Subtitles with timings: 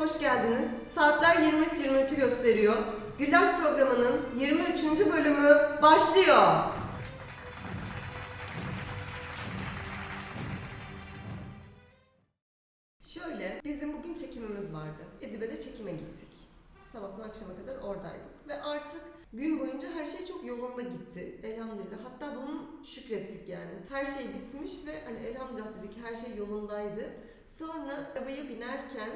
[0.00, 0.68] hoş geldiniz.
[0.94, 2.76] Saatler 23.23'ü gösteriyor.
[3.18, 4.84] Güllaç programının 23.
[5.12, 6.64] bölümü başlıyor.
[13.02, 15.02] Şöyle, bizim bugün çekimimiz vardı.
[15.20, 16.28] Edibe'de çekime gittik.
[16.92, 18.48] Sabahtan akşama kadar oradaydık.
[18.48, 19.00] Ve artık
[19.32, 21.40] gün boyunca her şey çok yolunda gitti.
[21.42, 21.98] Elhamdülillah.
[22.04, 23.70] Hatta bunun şükrettik yani.
[23.90, 27.10] Her şey bitmiş ve hani elhamdülillah dedik her şey yolundaydı.
[27.48, 29.10] Sonra arabaya binerken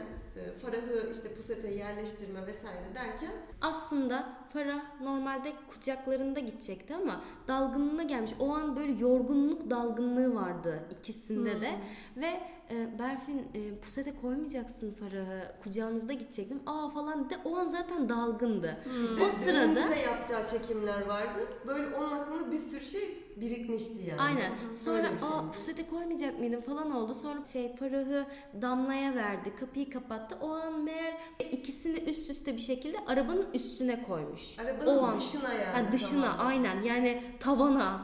[0.62, 3.33] Farah'ı işte pusete yerleştirme vesaire derken
[3.64, 8.32] Aslında Farah normalde kucaklarında gidecekti ama dalgınlığına gelmiş.
[8.40, 11.70] O an böyle yorgunluk dalgınlığı vardı ikisinde de.
[12.16, 12.40] Ve
[12.70, 16.60] e, Berfin e, pusete koymayacaksın Farah'ı kucağınızda gidecektim.
[16.66, 18.77] Aa falan de o an zaten dalgındı.
[19.16, 21.38] Bir O sırada de yapacağı çekimler vardı.
[21.66, 24.20] Böyle onun aklında bir sürü şey birikmişti yani.
[24.20, 24.52] Aynen.
[24.84, 27.15] Sonra aa pusete koymayacak mıydım falan oldu.
[27.15, 28.26] Sonra şey Farah'ı
[28.62, 29.56] Damla'ya verdi.
[29.56, 30.37] Kapıyı kapattı.
[30.40, 31.15] O an meğer
[31.52, 34.59] ikisini üst üste bir şekilde arabanın üstüne koymuş.
[34.59, 35.16] Arabanın o an.
[35.16, 35.87] dışına yani.
[35.87, 36.45] Ha, dışına tamamen.
[36.51, 38.01] aynen yani tavana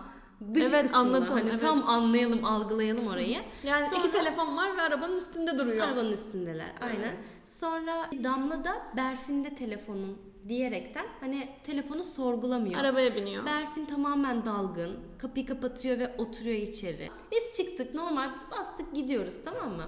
[0.54, 1.60] dış Evet, kısmına anladım, hani evet.
[1.60, 3.38] tam anlayalım algılayalım orayı.
[3.64, 5.88] Yani Sonra- iki telefon var ve arabanın üstünde duruyor.
[5.88, 7.16] Arabanın üstündeler aynen.
[7.46, 12.80] Sonra Damla da Berfin'de telefonun diyerekten hani telefonu sorgulamıyor.
[12.80, 13.46] Arabaya biniyor.
[13.46, 14.98] Berfin tamamen dalgın.
[15.18, 17.10] Kapıyı kapatıyor ve oturuyor içeri.
[17.32, 19.84] Biz çıktık normal bastık gidiyoruz tamam mı?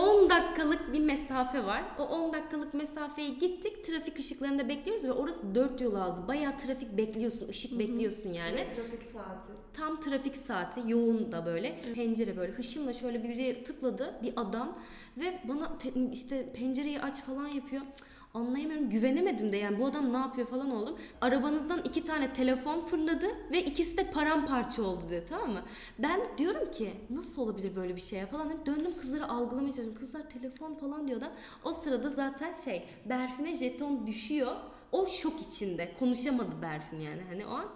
[0.00, 1.84] 10 dakikalık bir mesafe var.
[1.98, 3.84] O 10 dakikalık mesafeyi gittik.
[3.84, 6.28] Trafik ışıklarında bekliyoruz ve orası dört yol ağzı.
[6.28, 8.54] Bayağı trafik bekliyorsun, ışık bekliyorsun yani.
[8.56, 9.48] Ve trafik saati.
[9.74, 14.78] Tam trafik saati yoğun da böyle pencere böyle hışımla şöyle biri tıkladı bir adam
[15.16, 17.82] ve bana te- işte pencereyi aç falan yapıyor.
[17.82, 20.96] Cık, Anlayamıyorum güvenemedim de yani bu adam ne yapıyor falan oldum.
[21.20, 25.62] Arabanızdan iki tane telefon fırladı ve ikisi de paramparça oldu dedi tamam mı?
[25.98, 28.60] Ben diyorum ki nasıl olabilir böyle bir şey ya falan dedim.
[28.66, 30.00] Döndüm kızları algılamaya çalışıyorum.
[30.00, 31.32] Kızlar telefon falan diyor da
[31.64, 34.56] o sırada zaten şey Berfin'e jeton düşüyor.
[34.92, 37.66] O şok içinde konuşamadı Berfin yani hani o an.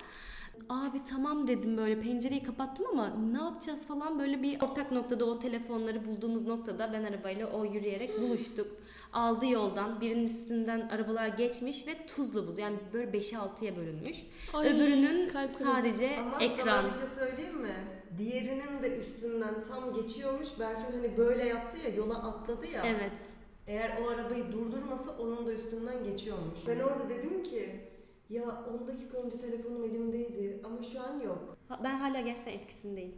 [0.69, 5.39] Abi tamam dedim böyle pencereyi kapattım ama ne yapacağız falan böyle bir ortak noktada o
[5.39, 8.67] telefonları bulduğumuz noktada ben arabayla o yürüyerek buluştuk.
[9.13, 14.17] Aldı yoldan birinin üstünden arabalar geçmiş ve tuzla buz yani böyle 5'e 6'ya bölünmüş.
[14.53, 16.65] Ay, Öbürünün sadece Ama ekran.
[16.65, 17.75] sana bir şey söyleyeyim mi?
[18.19, 20.49] Diğerinin de üstünden tam geçiyormuş.
[20.61, 22.83] Berfin hani böyle yaptı ya yola atladı ya.
[22.87, 23.19] Evet.
[23.67, 26.61] Eğer o arabayı durdurmasa onun da üstünden geçiyormuş.
[26.69, 27.81] Ben orada dedim ki
[28.31, 28.43] ya
[28.83, 31.57] 10 dakika önce telefonum elimdeydi ama şu an yok.
[31.85, 33.15] Ben hala gerçekten etkisindeyim.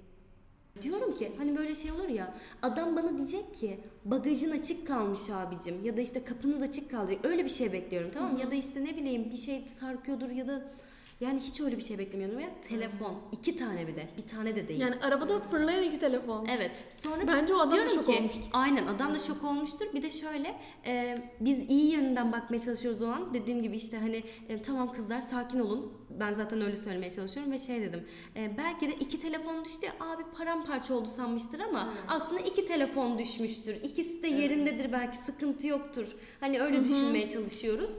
[0.82, 5.84] Diyorum ki hani böyle şey olur ya adam bana diyecek ki bagajın açık kalmış abicim
[5.84, 8.40] ya da işte kapınız açık kalacak öyle bir şey bekliyorum tamam mı?
[8.40, 10.72] Ya da işte ne bileyim bir şey sarkıyordur ya da
[11.22, 14.68] yani hiç öyle bir şey beklemiyordum ya telefon iki tane bir de bir tane de
[14.68, 14.80] değil.
[14.80, 16.46] Yani arabada fırlayan iki telefon.
[16.46, 16.70] Evet.
[16.90, 18.42] Sonra Bence o adam da şok ki olmuştur.
[18.52, 19.86] aynen adam da şok olmuştur.
[19.94, 20.54] Bir de şöyle
[20.86, 23.34] e, biz iyi yönünden bakmaya çalışıyoruz o an.
[23.34, 25.92] Dediğim gibi işte hani e, tamam kızlar sakin olun.
[26.20, 28.04] Ben zaten öyle söylemeye çalışıyorum ve şey dedim.
[28.36, 33.18] e, belki de iki telefon düştü ya abi paramparça oldu sanmıştır ama aslında iki telefon
[33.18, 33.74] düşmüştür.
[33.74, 36.16] İkisi de yerindedir belki sıkıntı yoktur.
[36.40, 37.90] Hani öyle düşünmeye çalışıyoruz.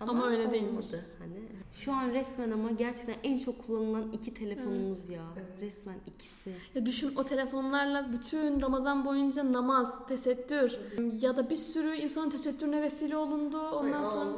[0.00, 0.54] Ama öyle olmadı.
[0.54, 0.86] değilmiş.
[1.18, 5.22] Hani şu an resmen ama gerçekten en çok kullanılan iki telefonumuz ya.
[5.36, 5.46] Evet.
[5.60, 6.52] Resmen ikisi.
[6.74, 10.78] Ya düşün o telefonlarla bütün Ramazan boyunca namaz, tesettür
[11.20, 13.58] ya da bir sürü insanın tesettürüne vesile olundu.
[13.70, 14.32] Ondan Ay, sonra.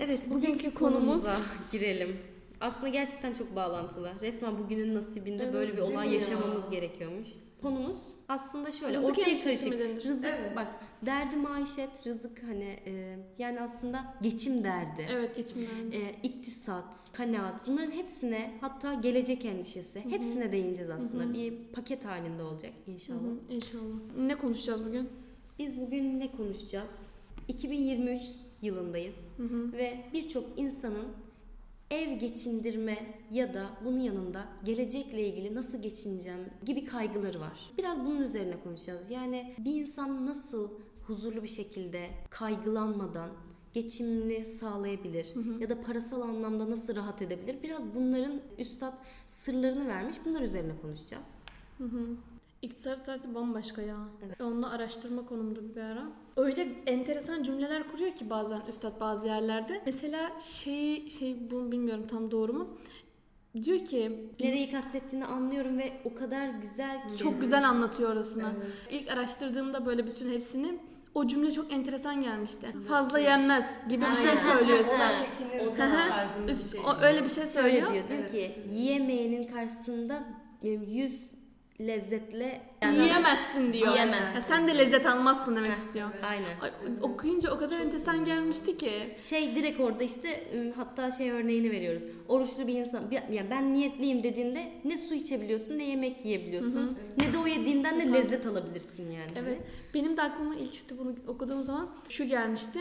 [0.00, 1.36] Evet Bugünkü bugünkü konumuz- konumuza
[1.72, 2.16] girelim.
[2.60, 4.12] Aslında gerçekten çok bağlantılı.
[4.20, 6.12] Resmen bugünün nasibinde Evet, böyle bir olay ya?
[6.14, 7.28] yaşamamız gerekiyormuş.
[7.62, 7.96] Konumuz
[8.28, 9.72] aslında şöyle Rızık ortaya karışık.
[10.04, 10.56] Rızık Evet.
[10.56, 10.66] bak
[11.06, 15.06] derdi maişet, rızık hani e, yani aslında geçim derdi.
[15.10, 15.90] evet geçimden.
[15.92, 21.34] E, iktisat, kanaat bunların hepsine hatta gelecek endişesi hepsine değineceğiz aslında.
[21.34, 23.18] Bir paket halinde olacak inşallah.
[23.20, 24.16] Hı, İnşallah.
[24.18, 25.08] Ne konuşacağız bugün?
[25.58, 27.06] Biz bugün ne konuşacağız?
[27.48, 28.22] 2023
[28.62, 29.72] yılındayız Hı hı.
[29.72, 31.06] ve birçok insanın
[31.90, 32.98] ev geçindirme
[33.30, 37.60] ya da bunun yanında gelecekle ilgili nasıl geçineceğim gibi kaygıları var.
[37.78, 39.10] Biraz bunun üzerine konuşacağız.
[39.10, 40.70] Yani bir insan nasıl
[41.12, 43.30] huzurlu bir şekilde kaygılanmadan
[43.72, 47.56] geçimini sağlayabilir ya da parasal anlamda nasıl rahat edebilir?
[47.62, 48.92] Biraz bunların üstad
[49.28, 50.16] sırlarını vermiş.
[50.24, 51.26] Bunlar üzerine konuşacağız.
[51.78, 52.06] Hı hı.
[52.62, 53.96] İktisat saati bambaşka ya.
[54.26, 54.40] Evet.
[54.40, 56.08] Onunla araştırma konumdu bir ara.
[56.36, 59.82] Öyle enteresan cümleler kuruyor ki bazen üstad bazı yerlerde.
[59.86, 62.68] Mesela şey şey bunu bilmiyorum tam doğru mu?
[63.62, 67.16] Diyor ki Nereyi kastettiğini anlıyorum ve o kadar güzel ki.
[67.16, 68.52] çok güzel anlatıyor orasını.
[68.56, 68.72] Evet.
[69.02, 70.78] İlk araştırdığımda böyle bütün hepsini
[71.14, 72.66] o cümle çok enteresan gelmişti.
[72.88, 75.14] Fazla yenmez gibi bir şey söylüyor üstad.
[75.14, 76.80] Çekinir o tarzında bir şey.
[76.80, 77.88] O, öyle bir şey söylüyor.
[77.88, 80.24] Şöyle diyor, diyor ki yiyemeyenin karşısında
[80.62, 81.30] 100
[81.86, 83.88] lezzetle yani yiyemezsin diyor.
[83.88, 84.34] Yiyemezsin.
[84.34, 86.08] Ya sen de lezzet almazsın demek istiyor.
[86.22, 86.60] Aynen.
[86.60, 86.70] Ay,
[87.02, 88.92] Okuyunca o kadar entesan gelmişti ki.
[89.16, 92.02] Şey direkt orada işte ıı, hatta şey örneğini veriyoruz.
[92.28, 96.98] Oruçlu bir insan yani ben niyetliyim dediğinde ne su içebiliyorsun ne yemek yiyebiliyorsun.
[97.18, 99.32] Ne de o yediğinden de lezzet alabilirsin yani.
[99.36, 99.60] Evet.
[99.94, 102.78] Benim de aklıma ilk işte bunu okuduğum zaman şu gelmişti.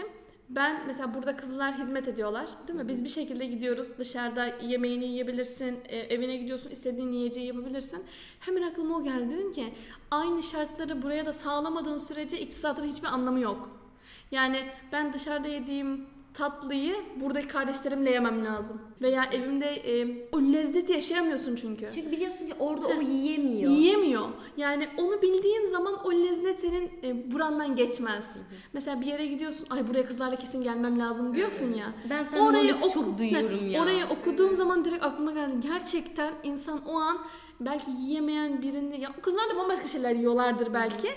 [0.56, 2.88] Ben mesela burada kızlar hizmet ediyorlar değil mi?
[2.88, 8.06] Biz bir şekilde gidiyoruz dışarıda yemeğini yiyebilirsin, e, evine gidiyorsun istediğin yiyeceği yapabilirsin.
[8.39, 9.74] Hemen aklıma o geldi dedim ki
[10.12, 13.69] aynı şartları buraya da sağlamadığın sürece iktisatın hiçbir anlamı yok.
[14.31, 18.81] Yani ben dışarıda yediğim tatlıyı buradaki kardeşlerimle yemem lazım.
[19.01, 21.89] Veya evimde e, o lezzeti yaşayamıyorsun çünkü.
[21.94, 23.72] Çünkü biliyorsun ki orada o yiyemiyor.
[23.72, 24.25] Yiyemiyor.
[24.57, 28.44] Yani onu bildiğin zaman o lezzet senin e, burandan geçmez.
[28.74, 31.94] Mesela bir yere gidiyorsun, ay buraya kızlarla kesin gelmem lazım diyorsun ya.
[32.10, 33.81] Ben senden o lafı oku- çok duyuyorum ya.
[33.84, 35.56] Orayı okuduğum zaman direkt aklıma geldi.
[35.62, 37.18] Gerçekten insan o an
[37.60, 41.10] belki yiyemeyen birini, ya kızlar da bambaşka şeyler yiyorlardır belki.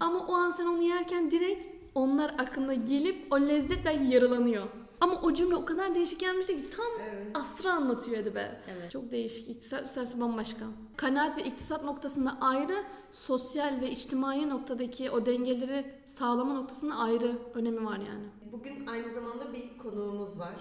[0.00, 4.66] Ama o an sen onu yerken direkt onlar aklına gelip o lezzet belki yaralanıyor.
[5.00, 7.36] Ama o cümle o kadar değişik gelmişti ki tam Evet.
[7.36, 8.60] asrı anlatıyor Edibe.
[8.68, 8.90] Evet.
[8.90, 9.48] Çok değişik.
[9.50, 10.64] İktisat isterse bambaşka.
[10.96, 17.84] Kanaat ve iktisat noktasında ayrı, sosyal ve içtimai noktadaki o dengeleri sağlama noktasında ayrı önemi
[17.86, 18.24] var yani.
[18.52, 20.54] Bugün aynı zamanda bir konuğumuz var.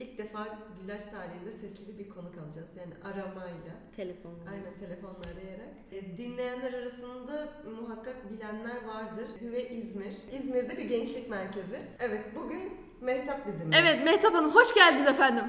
[0.00, 2.70] İlk defa Güllaç tarihinde sesli bir konuk alacağız.
[2.76, 3.72] Yani aramayla.
[3.96, 4.50] Telefonla.
[4.50, 5.68] Aynen telefonla arayarak.
[5.92, 7.48] E, dinleyenler arasında
[7.80, 9.26] muhakkak bilenler vardır.
[9.40, 10.14] Hüve İzmir.
[10.32, 11.80] İzmir'de bir gençlik merkezi.
[12.00, 13.76] Evet bugün Mehtap bizimle.
[13.76, 15.44] Evet Mehtap Hanım hoş geldiniz efendim.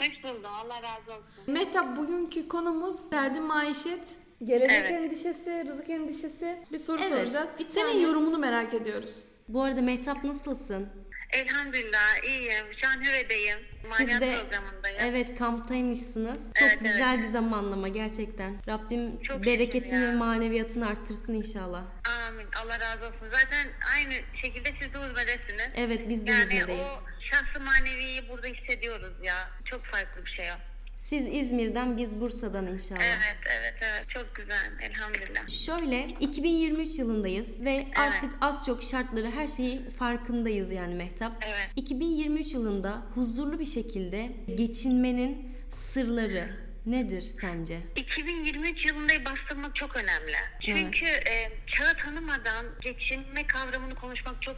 [0.00, 0.50] Hoş buldum.
[0.64, 1.24] Allah razı olsun.
[1.46, 4.90] Mehtap bugünkü konumuz derdi maişet, gelecek Evet.
[4.90, 6.58] endişesi, rızık endişesi.
[6.72, 7.50] Bir soru Evet, soracağız.
[7.58, 9.24] bir Senin yorumunu merak ediyoruz.
[9.48, 10.88] Bu arada Mehtap nasılsın?
[11.32, 12.66] Elhamdülillah iyiyim.
[12.82, 13.58] Şu an Hüve'deyim.
[13.96, 14.98] Siz de programındayım.
[15.00, 16.44] evet kamptaymışsınız.
[16.54, 18.56] Çok Evet, güzel bir zamanlama gerçekten.
[18.68, 21.84] Rabbim Çok bereketini ve maneviyatını arttırsın inşallah.
[22.28, 22.46] Amin.
[22.64, 23.28] Allah razı olsun.
[23.32, 25.68] Zaten aynı şekilde siz de huzmedesiniz.
[25.76, 26.80] Evet biz de Yani İzmir'deyiz.
[26.80, 29.48] o şahsı maneviyi burada hissediyoruz ya.
[29.64, 30.54] Çok farklı bir şey o.
[30.96, 33.00] Siz İzmir'den biz Bursa'dan inşallah.
[33.02, 34.08] Evet, evet, evet.
[34.08, 34.72] Çok güzel.
[34.80, 35.48] Elhamdülillah.
[35.48, 41.44] Şöyle 2023 yılındayız ve artık az çok şartları her şeyi farkındayız yani Mehtap.
[41.46, 41.68] Evet.
[41.76, 47.80] 2023 yılında huzurlu bir şekilde geçinmenin sırları nedir sence?
[47.96, 50.36] 2023 yılında bastırmak çok önemli.
[50.60, 54.56] Çünkü e, çağı tanımadan geçinme kavramını konuşmak çok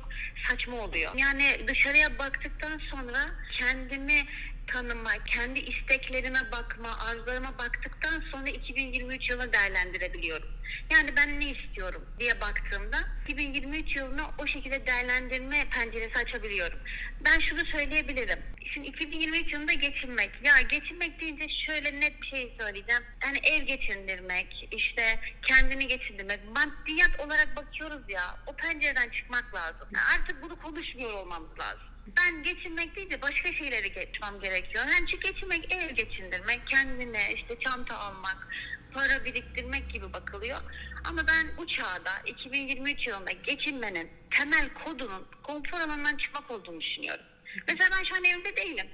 [0.51, 1.13] saçma oluyor.
[1.17, 3.19] Yani dışarıya baktıktan sonra
[3.59, 4.25] kendimi
[4.67, 10.49] tanıma, kendi isteklerime bakma, arzularıma baktıktan sonra 2023 yılını değerlendirebiliyorum.
[10.91, 12.97] Yani ben ne istiyorum diye baktığımda
[13.29, 16.79] 2023 yılını o şekilde değerlendirme penceresi açabiliyorum.
[17.25, 18.39] Ben şunu söyleyebilirim.
[18.65, 20.31] Şimdi 2023 yılında geçinmek.
[20.45, 23.03] Ya geçinmek deyince şöyle net bir şey söyleyeceğim.
[23.25, 26.41] Yani ev geçindirmek, işte kendini geçindirmek.
[26.45, 29.89] Maddiyat olarak bakıyoruz ya o pencereden çıkmak lazım.
[29.95, 31.96] Yani artık bunu konuşmuyor olmamız lazım.
[32.07, 34.85] Ben geçinmek değil de başka şeyleri geçmem gerekiyor.
[34.93, 38.49] Yani çünkü geçinmek ev geçindirmek, kendine işte çanta almak,
[38.95, 40.59] para biriktirmek gibi bakılıyor.
[41.05, 47.25] Ama ben bu çağda 2023 yılında geçinmenin temel kodunun konfor alanından çıkmak olduğunu düşünüyorum.
[47.69, 48.87] Mesela ben şu an evimde değilim.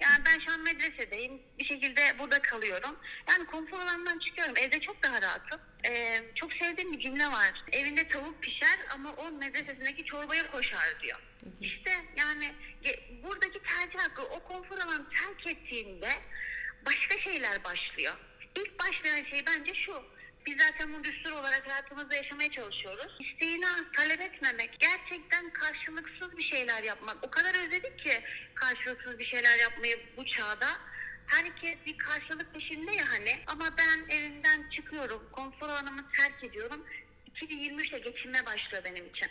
[0.00, 1.42] Yani ben şu an medresedeyim.
[1.58, 2.96] Bir şekilde burada kalıyorum.
[3.28, 4.54] Yani konfor alanından çıkıyorum.
[4.56, 5.60] Evde çok daha rahatım.
[5.88, 7.64] Ee, çok sevdiğim bir cümle var.
[7.72, 11.18] Evinde tavuk pişer ama o medresesindeki çorbaya koşar diyor.
[11.60, 12.52] İşte yani
[13.22, 16.10] buradaki tercih hakkı o konfor alanı terk ettiğinde
[16.86, 18.14] başka şeyler başlıyor.
[18.56, 20.02] İlk başlayan şey bence şu.
[20.46, 23.12] Biz zaten bu düstur olarak hayatımızda yaşamaya çalışıyoruz.
[23.20, 23.66] İsteğini
[23.96, 27.16] talep etmemek, gerçekten karşılıksız bir şeyler yapmak.
[27.22, 28.22] O kadar özledik ki
[28.54, 30.68] karşılıksız bir şeyler yapmayı bu çağda.
[31.26, 33.38] Herkes bir karşılık peşinde ya hani.
[33.46, 36.86] Ama ben evimden çıkıyorum, konfor alanımı terk ediyorum.
[37.34, 39.28] 2023'te geçinme başlıyor benim için.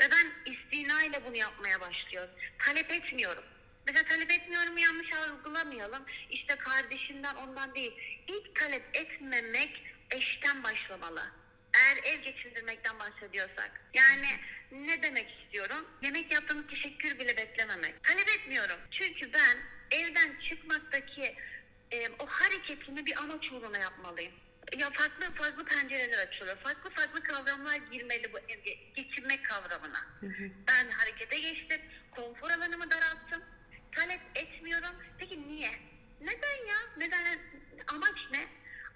[0.00, 2.34] Ve ben istinayla bunu yapmaya başlıyorum.
[2.58, 3.44] Talep etmiyorum.
[3.86, 6.02] Mesela talep etmiyorum yanlış algılamayalım.
[6.30, 7.92] İşte kardeşinden ondan değil.
[8.28, 11.22] İlk talep etmemek eşten başlamalı.
[11.74, 13.80] Eğer ev geçindirmekten bahsediyorsak.
[13.94, 14.26] Yani
[14.72, 15.86] ne demek istiyorum?
[16.02, 18.04] Yemek yaptığımız teşekkür bile beklememek.
[18.04, 18.76] Talep etmiyorum.
[18.90, 19.56] Çünkü ben
[19.98, 21.34] evden çıkmaktaki
[21.90, 24.32] e, o hareketimi bir amaç uğruna yapmalıyım.
[24.78, 26.56] Ya farklı farklı pencereler açılıyor.
[26.56, 30.06] Farklı farklı kavramlar girmeli bu evde geçinmek kavramına.
[30.68, 31.80] Ben harekete geçtim.
[32.10, 33.42] Konfor alanımı daralttım.
[33.92, 34.96] Talep etmiyorum.
[35.18, 35.70] Peki niye?
[36.20, 36.76] Neden ya?
[36.96, 37.38] Neden?
[37.86, 38.46] Amaç ne?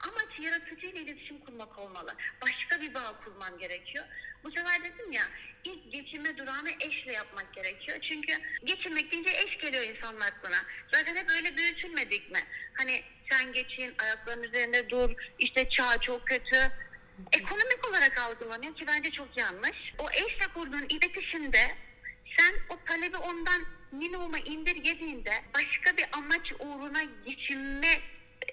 [0.08, 2.14] Amaç yaratıcıyla iletişim kurmak olmalı.
[2.42, 4.04] Başka bir bağ kurman gerekiyor.
[4.44, 5.22] Bu sefer dedim ya
[5.64, 7.98] ilk geçinme durağını eşle yapmak gerekiyor.
[8.00, 8.32] Çünkü
[8.64, 10.56] geçinmek deyince eş geliyor insanın aklına.
[10.92, 12.40] Zaten hep öyle büyütülmedik mi?
[12.74, 16.72] Hani sen geçin, ayaklarının üzerinde dur, işte çağ çok kötü.
[17.32, 19.94] Ekonomik olarak algılanıyor ki bence çok yanlış.
[19.98, 21.76] O eşle kurduğun iletişimde
[22.38, 28.00] sen o talebi ondan minimuma indirgediğinde başka bir amaç uğruna geçinme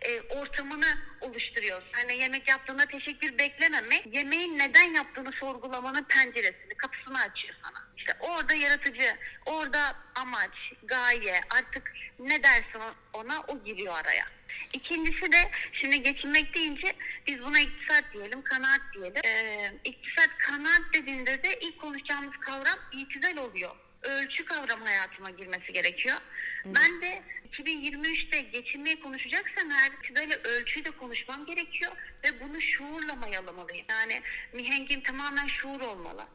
[0.06, 1.90] e, ortamını oluşturuyorsun.
[1.92, 7.88] Hani yemek yaptığında teşekkür beklememek, yemeğin neden yaptığını sorgulamanın penceresini, kapısını açıyor sana.
[7.98, 12.82] İşte orada yaratıcı, orada amaç, gaye, artık ne dersin
[13.14, 14.26] ona o giriyor araya.
[14.74, 16.94] İkincisi de şimdi geçinmek deyince
[17.28, 19.22] biz buna iktisat diyelim, kanaat diyelim.
[19.26, 23.76] Ee, iktisat kanaat dediğinde de ilk konuşacağımız kavram itidal oluyor.
[24.02, 26.18] Ölçü kavramı hayatıma girmesi gerekiyor.
[26.66, 31.92] Ben de 2023'te geçinmeyi konuşacaksam eğer itidale ölçüyü de konuşmam gerekiyor
[32.24, 33.86] ve bunu şuurla mayalamalıyım.
[33.90, 34.22] Yani
[34.54, 36.28] mihengim tamamen şuur olmalı.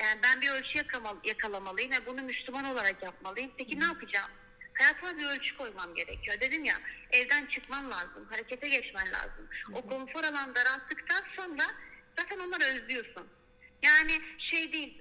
[0.00, 0.78] Yani ben bir ölçü
[1.24, 3.52] yakalamalıyım ve bunu Müslüman olarak yapmalıyım.
[3.56, 4.30] Peki ne yapacağım?
[4.78, 6.40] Hayatıma bir ölçü koymam gerekiyor.
[6.40, 6.74] Dedim ya
[7.10, 9.48] evden çıkman lazım, harekete geçmen lazım.
[9.74, 11.66] O konfor alanı daralttıktan sonra
[12.18, 13.28] zaten onları özlüyorsun.
[13.82, 14.99] Yani şey değil,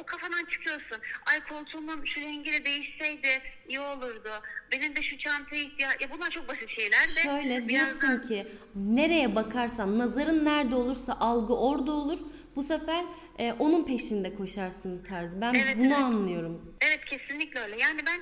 [0.00, 0.98] o kafadan çıkıyorsun.
[1.26, 4.30] Ay koltuğumun şu rengiyle değişseydi iyi olurdu.
[4.72, 6.00] Benim de şu çantaya ihtiyaç...
[6.00, 7.20] Ya bunlar çok basit şeyler de.
[7.22, 12.18] Şöyle diyorsun da- ki nereye bakarsan nazarın nerede olursa algı orada olur.
[12.56, 13.04] Bu sefer
[13.38, 15.40] e, onun peşinde koşarsın tarzı.
[15.40, 15.96] Ben Evet, bunu evet.
[15.96, 16.76] anlıyorum.
[16.80, 17.76] Evet kesinlikle öyle.
[17.82, 18.20] Yani ben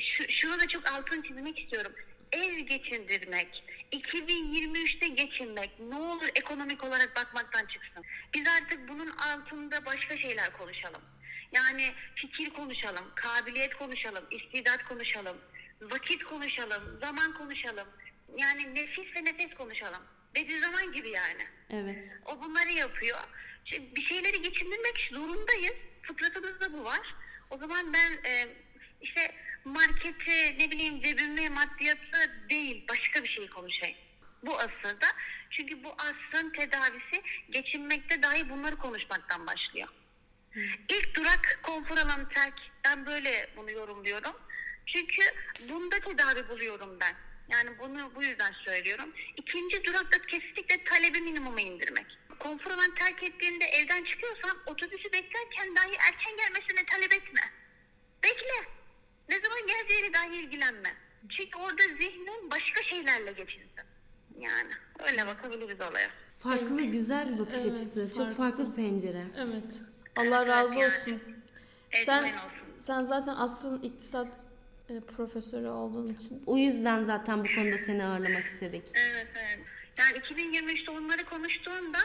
[0.00, 1.92] şu, şunu da çok altını çizmek istiyorum.
[2.32, 8.04] Ev geçindirmek, 2023'te geçinmek ne olur ekonomik olarak bakmaktan çıksın.
[8.34, 11.00] Biz artık bunun altında başka şeyler konuşalım.
[11.52, 15.36] Yani fikir konuşalım, kabiliyet konuşalım, istidat konuşalım,
[15.80, 17.88] vakit konuşalım, zaman konuşalım.
[18.36, 20.02] Yani nefis ve nefes konuşalım.
[20.34, 21.42] Bediüzzaman gibi yani.
[21.70, 22.04] Evet.
[22.24, 23.18] O bunları yapıyor.
[23.64, 25.74] Şimdi bir şeyleri geçindirmek zorundayız.
[26.02, 27.14] Fıtratımızda bu var.
[27.50, 28.48] O zaman ben e,
[29.00, 29.34] işte
[29.64, 33.96] marketi, ne bileyim cebimi, maddiyatı değil başka bir şey konuşayım.
[34.42, 35.06] Bu asırda.
[35.50, 39.88] Çünkü bu asrın tedavisi geçinmekte dahi bunları konuşmaktan başlıyor.
[40.88, 42.54] İlk durak konfor alanı terk.
[42.84, 44.32] Ben böyle bunu yorumluyorum.
[44.86, 45.22] Çünkü
[45.68, 47.14] bunda tedavi buluyorum ben.
[47.52, 49.12] Yani bunu bu yüzden söylüyorum.
[49.36, 52.06] İkinci durakta kesinlikle talebi minimuma indirmek.
[52.38, 57.40] Konfor alanı terk ettiğinde evden çıkıyorsan otobüsü beklerken dahi erken gelmesini talep etme.
[58.24, 58.68] Bekle.
[59.28, 60.94] Ne zaman geleceğini dahi ilgilenme.
[61.36, 63.70] Çünkü orada zihnin başka şeylerle geçirsin.
[64.38, 66.10] Yani öyle bakabiliriz olaya.
[66.38, 68.06] Farklı güzel bir bakış Evet, açısı.
[68.08, 68.34] Çok farklı.
[68.36, 69.26] farklı bir pencere.
[69.36, 69.80] Evet.
[70.16, 71.22] Allah razı olsun.
[72.04, 72.34] Sen olsun.
[72.78, 74.36] sen zaten asrın iktisat
[74.88, 76.42] e, profesörü olduğun için.
[76.46, 78.82] O yüzden zaten bu konuda seni ağırlamak istedik.
[78.94, 79.58] Evet evet.
[79.98, 81.98] Yani 2023'te onları konuştuğumda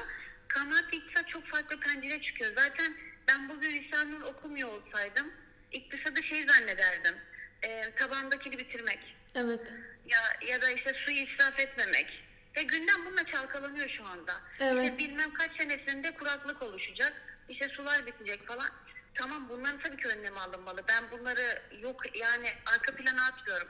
[0.48, 2.52] kanaat ve iktisat çok farklı pencere çıkıyor.
[2.56, 2.94] Zaten
[3.28, 5.32] ben bugün Risale Nur okumuyor olsaydım
[5.72, 7.16] iktisadı şey zannederdim.
[7.64, 9.00] E, tabandakini bitirmek.
[9.36, 9.62] Evet.
[10.08, 12.24] Ya, ya da işte suyu israf etmemek.
[12.56, 14.34] Ve gündem bununla çalkalanıyor şu anda.
[14.60, 14.84] Evet.
[14.84, 17.14] İşte bilmem kaç senesinde kuraklık oluşacak.
[17.52, 18.70] İşte sular bitecek falan.
[19.16, 20.82] Tamam bunların tabii ki önlemi alınmalı.
[20.88, 23.68] Ben bunları yok yani arka plana atmıyorum.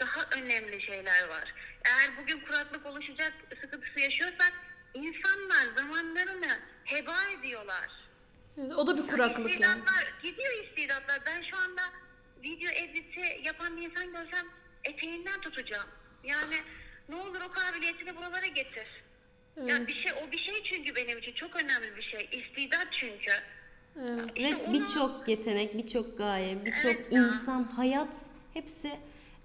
[0.00, 1.54] Daha önemli şeyler var.
[1.84, 4.52] Eğer bugün kuraklık oluşacak sıkıntısı yaşıyorsak
[4.94, 7.88] insanlar zamanlarını heba ediyorlar.
[8.58, 9.50] Evet, O da bir kuraklık yani.
[9.50, 11.18] İstidatlar, gidiyor istidatlar.
[11.26, 11.82] Ben şu anda
[12.42, 14.46] video editi yapan bir insan görsem
[14.84, 15.88] eteğinden tutacağım.
[16.24, 16.56] Yani
[17.08, 18.86] ne olur o kabiliyetini buralara getir.
[19.56, 19.88] Ya Evet.
[19.88, 22.28] bir şey o bir şey çünkü benim için çok önemli bir şey.
[22.32, 23.30] İstidat çünkü.
[24.00, 24.24] Evet.
[24.36, 28.16] İşte Ve onu- birçok yetenek, birçok gaye, birçok Evet insan, hayat
[28.54, 28.90] hepsi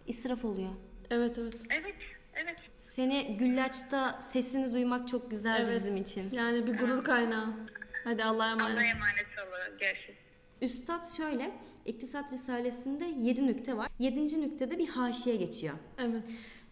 [0.07, 0.71] israf oluyor.
[1.11, 1.53] Evet evet.
[1.69, 1.95] Evet,
[2.33, 2.55] evet.
[2.79, 5.79] Seni Güllaç'ta sesini duymak çok güzeldi Evet.
[5.79, 6.31] bizim için.
[6.31, 7.53] Yani bir gurur kaynağı.
[8.03, 8.95] Hadi Allah'a Allah'a emanet.
[8.95, 9.77] emanet olun.
[9.79, 10.17] Görüşürüz.
[10.61, 11.51] Üstad şöyle,
[11.85, 13.89] İktisat Risalesi'nde 7 nükte var.
[13.99, 14.41] 7.
[14.41, 15.75] nüktede bir haşiye geçiyor.
[15.97, 16.23] Evet.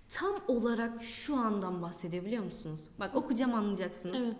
[0.10, 2.82] Tam olarak şu andan bahsediyor biliyor musunuz?
[3.00, 4.16] Bak okuyacağım anlayacaksınız.
[4.20, 4.36] Evet.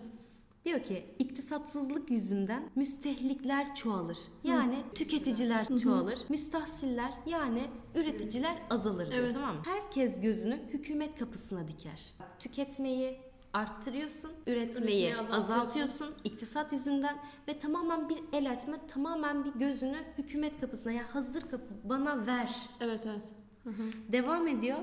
[0.64, 4.18] Diyor ki iktisatsızlık yüzünden müstehlikler çoğalır.
[4.44, 6.18] Yani tüketiciler çoğalır.
[6.28, 7.62] Müstahsiller yani
[7.94, 9.34] üreticiler azalır diyor Evet.
[9.34, 9.62] tamam mı?
[9.64, 12.00] Herkes gözünü hükümet kapısına diker.
[12.38, 13.18] Tüketmeyi
[13.52, 14.66] arttırıyorsun, üretmeyi,
[15.06, 15.52] Üretmeyi azaltıyorsun.
[15.52, 21.40] azaltıyorsun iktisat yüzünden ve tamamen bir el açma, tamamen bir gözünü hükümet kapısına ya hazır
[21.40, 22.56] kapı bana ver.
[22.80, 23.32] Evet evet.
[23.64, 23.82] Hı hı.
[24.12, 24.78] Devam ediyor.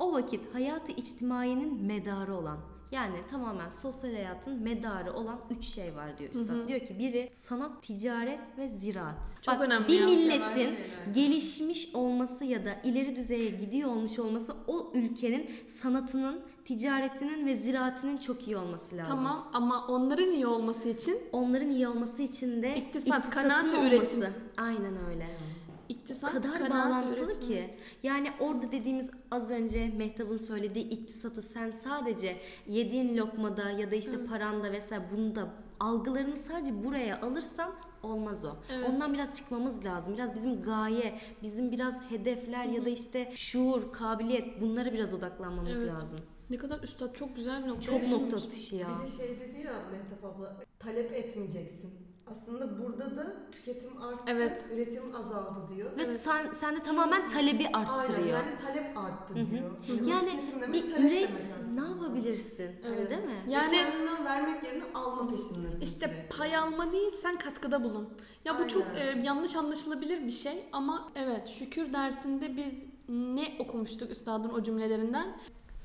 [0.00, 2.58] O vakit hayatı içtimaiyenin medarı olan
[2.92, 6.68] yani tamamen sosyal hayatın medarı olan üç şey var diyor üstad.
[6.68, 9.42] Diyor ki biri sanat, ticaret ve ziraat.
[9.42, 10.74] Çok önemli bir milletin
[11.14, 18.18] gelişmiş olması ya da ileri düzeye gidiyor olmuş olması o ülkenin sanatının, ticaretinin ve ziraatinin
[18.18, 19.16] çok iyi olması lazım.
[19.16, 23.88] Tamam ama onların iyi olması için Onların iyi olması için de İktisat, iktisatın kanaat ve
[23.88, 24.24] üretim.
[24.56, 25.26] Aynen öyle.
[25.28, 25.59] O
[25.90, 27.48] iktisat kadar kanaat, bağlantılı üretim.
[27.48, 27.70] ki.
[28.02, 34.26] Yani orada dediğimiz az önce Mehtap'ın söylediği iktisatı sen sadece yediğin lokmada ya da işte
[34.26, 35.48] paranda vesaire bunda
[35.80, 38.56] algılarını sadece buraya alırsan olmaz o.
[38.72, 38.88] Evet.
[38.90, 40.14] Ondan biraz çıkmamız lazım.
[40.14, 45.88] Biraz bizim gaye, bizim biraz hedefler ya da işte şuur, kabiliyet bunlara biraz odaklanmamız Evet.
[45.88, 46.08] lazım.
[46.50, 47.82] Ne kadar üstad çok güzel bir nokta.
[47.82, 48.88] Çok nokta atışı ya.
[48.98, 51.90] Bir de şey dedi ya Mehtap abla talep etmeyeceksin.
[52.30, 54.64] Aslında burada da tüketim arttı, Evet.
[54.74, 55.96] üretim azaldı diyor.
[55.96, 56.20] Ve Evet.
[56.20, 58.26] sen sende tamamen talebi Aynen arttırıyor.
[58.28, 59.70] yani talep arttı diyor.
[60.10, 61.30] Yani tüketim demek bir üret,
[61.74, 62.70] ne yapabilirsin?
[62.86, 63.10] Evet.
[63.10, 63.34] değil mi?
[63.48, 65.80] Yani- Yani kendinden vermek yerine alma peşindesin.
[65.80, 66.36] İşte sürekli.
[66.38, 68.08] pay alma değil sen katkıda bulun.
[68.44, 69.22] Ya bu çok e, Aynen.
[69.22, 72.74] yanlış anlaşılabilir bir şey ama evet şükür dersinde biz
[73.08, 75.36] ne okumuştuk üstadın o cümlelerinden?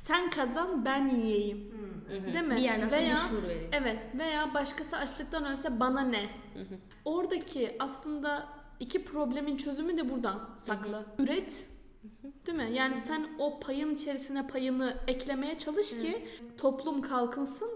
[0.06, 1.72] Sen kazan ben yiyeyim.
[2.34, 2.56] Değil mi?
[2.56, 3.44] Bir yerden Veya- şuur.
[3.72, 6.30] Evet veya başkası açlıktan ölse bana ne?
[7.06, 11.06] Oradaki aslında iki problemin çözümü de buradan saklı.
[11.20, 11.66] Üret
[12.48, 12.70] Değil mi?
[12.74, 17.70] Yani sen o payın içerisine payını eklemeye çalış ki toplum kalkınsın.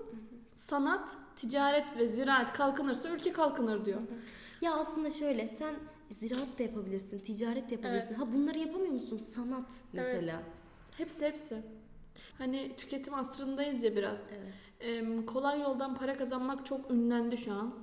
[0.53, 4.01] Sanat, ticaret ve ziraat kalkınırsa ülke kalkınır diyor.
[4.61, 5.75] Ya aslında şöyle sen
[6.11, 8.15] ziraat da yapabilirsin, ticaret de yapabilirsin.
[8.15, 9.17] Ha bunları yapamıyor musun?
[9.17, 10.41] Sanat mesela.
[10.97, 11.78] Hepsi hepsi.
[12.37, 14.23] Hani tüketim asrındayız ya biraz.
[14.31, 14.53] Evet.
[14.79, 17.73] Em, kolay yoldan para kazanmak çok ünlendi şu an.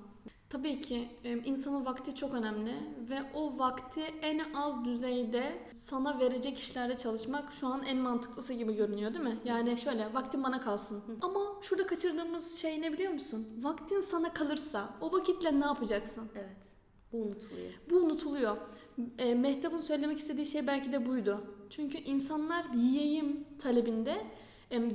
[0.49, 1.09] Tabii ki
[1.45, 2.75] insanın vakti çok önemli
[3.11, 8.75] ve o vakti en az düzeyde sana verecek işlerde çalışmak şu an en mantıklısı gibi
[8.77, 9.39] görünüyor değil mi?
[9.45, 11.19] Yani şöyle vaktin bana kalsın.
[11.21, 13.49] Ama şurada kaçırdığımız şey ne biliyor musun?
[13.63, 16.29] Vaktin sana kalırsa o vakitle ne yapacaksın?
[16.35, 16.57] Evet.
[17.13, 17.73] Bu unutuluyor.
[17.91, 18.57] Bu unutuluyor.
[19.19, 21.45] E, Mehtap'ın söylemek istediği şey belki de buydu.
[21.71, 24.27] Çünkü insanlar yiyeyim talebinde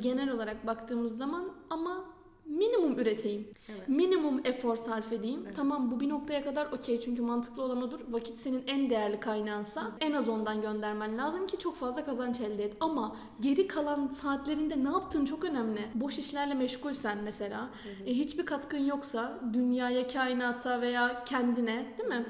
[0.02, 2.06] genel olarak baktığımız zaman ama
[2.46, 3.48] minimum üreteyim.
[3.70, 3.90] Evet.
[3.90, 5.42] Minimum efor sarf edeyim.
[5.46, 5.56] Evet.
[5.56, 8.00] Tamam bu bir noktaya kadar okey çünkü mantıklı olan odur.
[8.10, 12.64] Vakit senin en değerli kaynağınsa en az ondan göndermen lazım ki çok fazla kazanç elde
[12.64, 12.78] et.
[12.80, 15.82] Ama geri kalan saatlerinde ne yaptığın çok önemli.
[15.96, 17.70] Boş işlerle meşgulsen mesela
[18.06, 22.26] e, hiçbir katkın yoksa dünyaya, kainata veya kendine değil mi?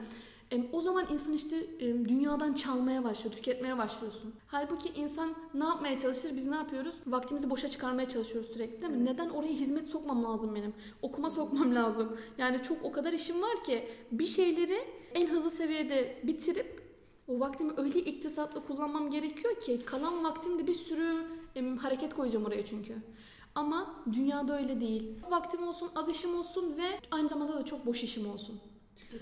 [0.51, 4.33] E, o zaman insan işte e, dünyadan çalmaya başlıyor, tüketmeye başlıyorsun.
[4.47, 6.31] Halbuki insan ne yapmaya çalışır?
[6.35, 6.95] Biz ne yapıyoruz?
[7.07, 9.05] Vaktimizi boşa çıkarmaya çalışıyoruz sürekli değil mi?
[9.05, 10.73] Neden oraya hizmet sokmam lazım benim?
[11.01, 12.17] Okuma sokmam lazım.
[12.37, 14.81] Yani çok o kadar işim var ki bir şeyleri
[15.13, 16.81] en hızlı seviyede bitirip
[17.27, 22.65] o vaktimi öyle iktisatlı kullanmam gerekiyor ki kalan vaktimde bir sürü em, hareket koyacağım oraya
[22.65, 22.95] çünkü.
[23.55, 25.13] Ama dünyada öyle değil.
[25.29, 28.59] Vaktim olsun, az işim olsun ve aynı zamanda da çok boş işim olsun.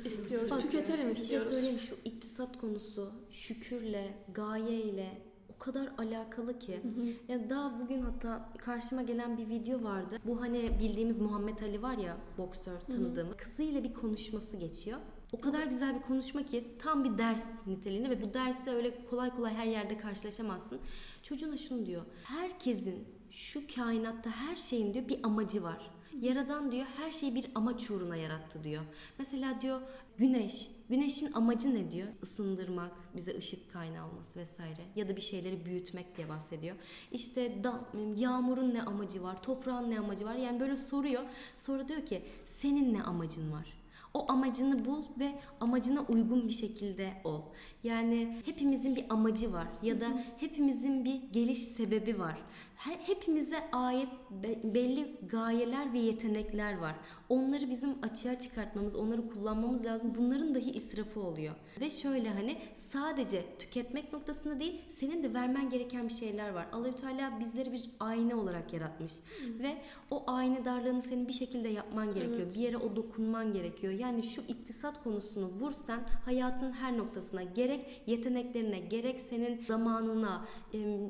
[0.05, 1.49] İstiyoruz, Bak, tüketelim Bir şey istiyoruz.
[1.49, 5.21] söyleyeyim şu iktisat konusu şükürle, gayeyle
[5.55, 6.81] o kadar alakalı ki.
[7.27, 10.17] Ya daha bugün hatta karşıma gelen bir video vardı.
[10.25, 13.27] Bu hani bildiğimiz Muhammed Ali var ya boksör tanıdığım.
[13.37, 14.99] Kızıyla bir konuşması geçiyor.
[15.33, 19.35] O kadar güzel bir konuşma ki tam bir ders niteliğinde ve bu dersi öyle kolay
[19.35, 20.79] kolay her yerde karşılaşamazsın.
[21.23, 22.01] Çocuğuna şunu diyor.
[22.23, 25.91] Herkesin şu kainatta her şeyin diyor bir amacı var.
[26.21, 28.83] Yaradan diyor her şeyi bir amaç uğruna yarattı diyor.
[29.19, 29.81] Mesela diyor
[30.17, 30.67] güneş.
[30.89, 32.07] Güneşin amacı ne diyor?
[32.23, 34.81] Isındırmak, bize ışık kaynağı olması vesaire.
[34.95, 36.75] Ya da bir şeyleri büyütmek diye bahsediyor.
[37.11, 37.81] İşte da,
[38.15, 39.43] yağmurun ne amacı var?
[39.43, 40.35] Toprağın ne amacı var?
[40.35, 41.23] Yani böyle soruyor.
[41.55, 43.79] Sonra diyor ki senin ne amacın var?
[44.13, 47.41] O amacını bul ve amacına uygun bir şekilde ol.
[47.83, 52.37] Yani hepimizin bir amacı var ya da hepimizin bir geliş sebebi var.
[52.79, 54.09] He- Hepimize ait
[54.43, 56.95] be- belli gayeler ve yetenekler var.
[57.29, 60.13] Onları bizim açığa çıkartmamız, onları kullanmamız lazım.
[60.17, 61.55] Bunların dahi israfı oluyor.
[61.81, 66.67] Ve şöyle hani sadece tüketmek noktasında değil, senin de vermen gereken bir şeyler var.
[66.71, 69.13] Allahü Teala bizleri bir ayna olarak yaratmış
[69.59, 69.77] ve
[70.11, 72.41] o aynadarlığını senin bir şekilde yapman gerekiyor.
[72.43, 72.55] Evet.
[72.55, 73.93] Bir yere o dokunman gerekiyor.
[73.93, 80.45] Yani şu iktisat konusunu vursan hayatın her noktasına gerek yeteneklerine gerek senin zamanına,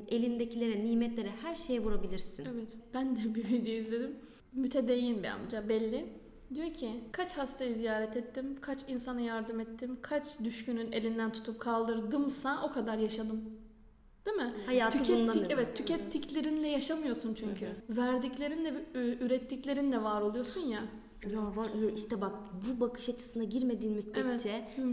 [0.08, 2.44] elindekilere, nimetlere her şeye vurabilirsin.
[2.54, 2.78] Evet.
[2.94, 4.16] Ben de bir video izledim.
[4.52, 6.06] Mütedeyyin bir amca belli.
[6.54, 12.62] Diyor ki kaç hastayı ziyaret ettim, kaç insana yardım ettim, kaç düşkünün elinden tutup kaldırdımsa
[12.64, 13.44] o kadar yaşadım.
[14.26, 14.54] Değil mi?
[14.66, 17.68] Hayatı Tükettik, evet tükettiklerinle yaşamıyorsun çünkü.
[17.88, 20.80] Verdiklerinle, ve ü- ürettiklerinle var oluyorsun ya.
[21.32, 24.40] Ya var ya işte bak bu bakış açısına girmediğin müddetçe Evet,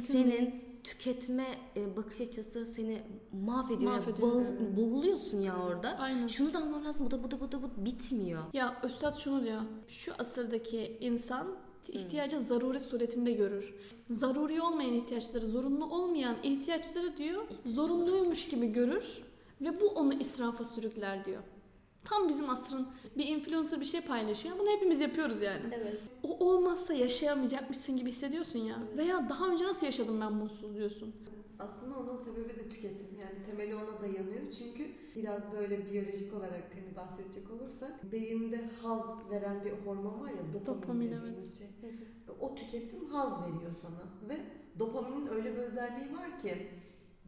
[0.07, 0.51] senin değil.
[0.89, 1.45] Tüketme
[1.75, 3.01] e, bakış açısı seni
[3.45, 3.91] mahvediyor.
[3.91, 4.27] Yani Mahvediyor.
[4.31, 5.97] boğul- boğuluyorsun ya orada.
[5.97, 6.27] Aynen.
[6.27, 7.05] Şunu da anlamam lazım.
[7.05, 8.43] Bu da bu da bu da bu bitmiyor.
[8.53, 9.61] Ya Üstad şunu diyor.
[9.87, 11.47] Şu asırdaki insan
[11.87, 13.75] ihtiyacı zaruri suretinde görür.
[14.09, 19.23] Zaruri olmayan ihtiyaçları, zorunlu olmayan ihtiyaçları diyor, zorunluymuş gibi görür
[19.61, 21.41] ve bu onu israfa sürükler diyor.
[22.09, 24.59] Tam bizim asrın bir influencer bir şey paylaşıyor.
[24.59, 25.65] Bunu hepimiz yapıyoruz yani.
[25.73, 26.01] Evet.
[26.23, 28.75] O olmazsa yaşayamayacakmışsın gibi hissediyorsun ya.
[28.97, 31.15] Veya daha önce nasıl yaşadım ben mutsuz diyorsun.
[31.59, 33.07] Aslında onun sebebi de tüketim.
[33.19, 34.51] Yani temeli ona dayanıyor.
[34.57, 40.53] Çünkü biraz böyle biyolojik olarak hani bahsedecek olursak beyinde haz veren bir hormon var ya
[40.53, 41.67] dopamin, Dopamin, dediğimiz şey.
[42.39, 44.37] O tüketim haz veriyor sana ve
[44.79, 46.67] dopaminin öyle bir özelliği var ki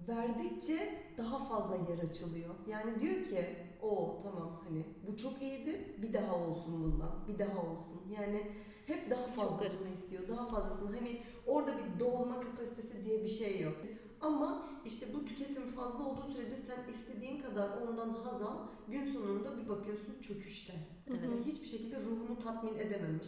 [0.08, 0.78] verdikçe
[1.18, 2.56] daha fazla yer açılıyor.
[2.68, 3.46] Yani diyor ki
[3.82, 8.02] o tamam hani bu çok iyiydi bir daha olsun bundan bir daha olsun.
[8.20, 8.52] Yani
[8.86, 13.78] hep daha fazlasını istiyor daha fazlasını hani orada bir dolma kapasitesi diye bir şey yok.
[14.22, 19.58] Ama işte bu tüketim fazla olduğu sürece sen istediğin kadar ondan haz al gün sonunda
[19.58, 20.74] bir bakıyorsun çöküşte.
[21.10, 21.20] Evet.
[21.24, 23.28] Yani hiçbir şekilde ruhunu tatmin edememiş.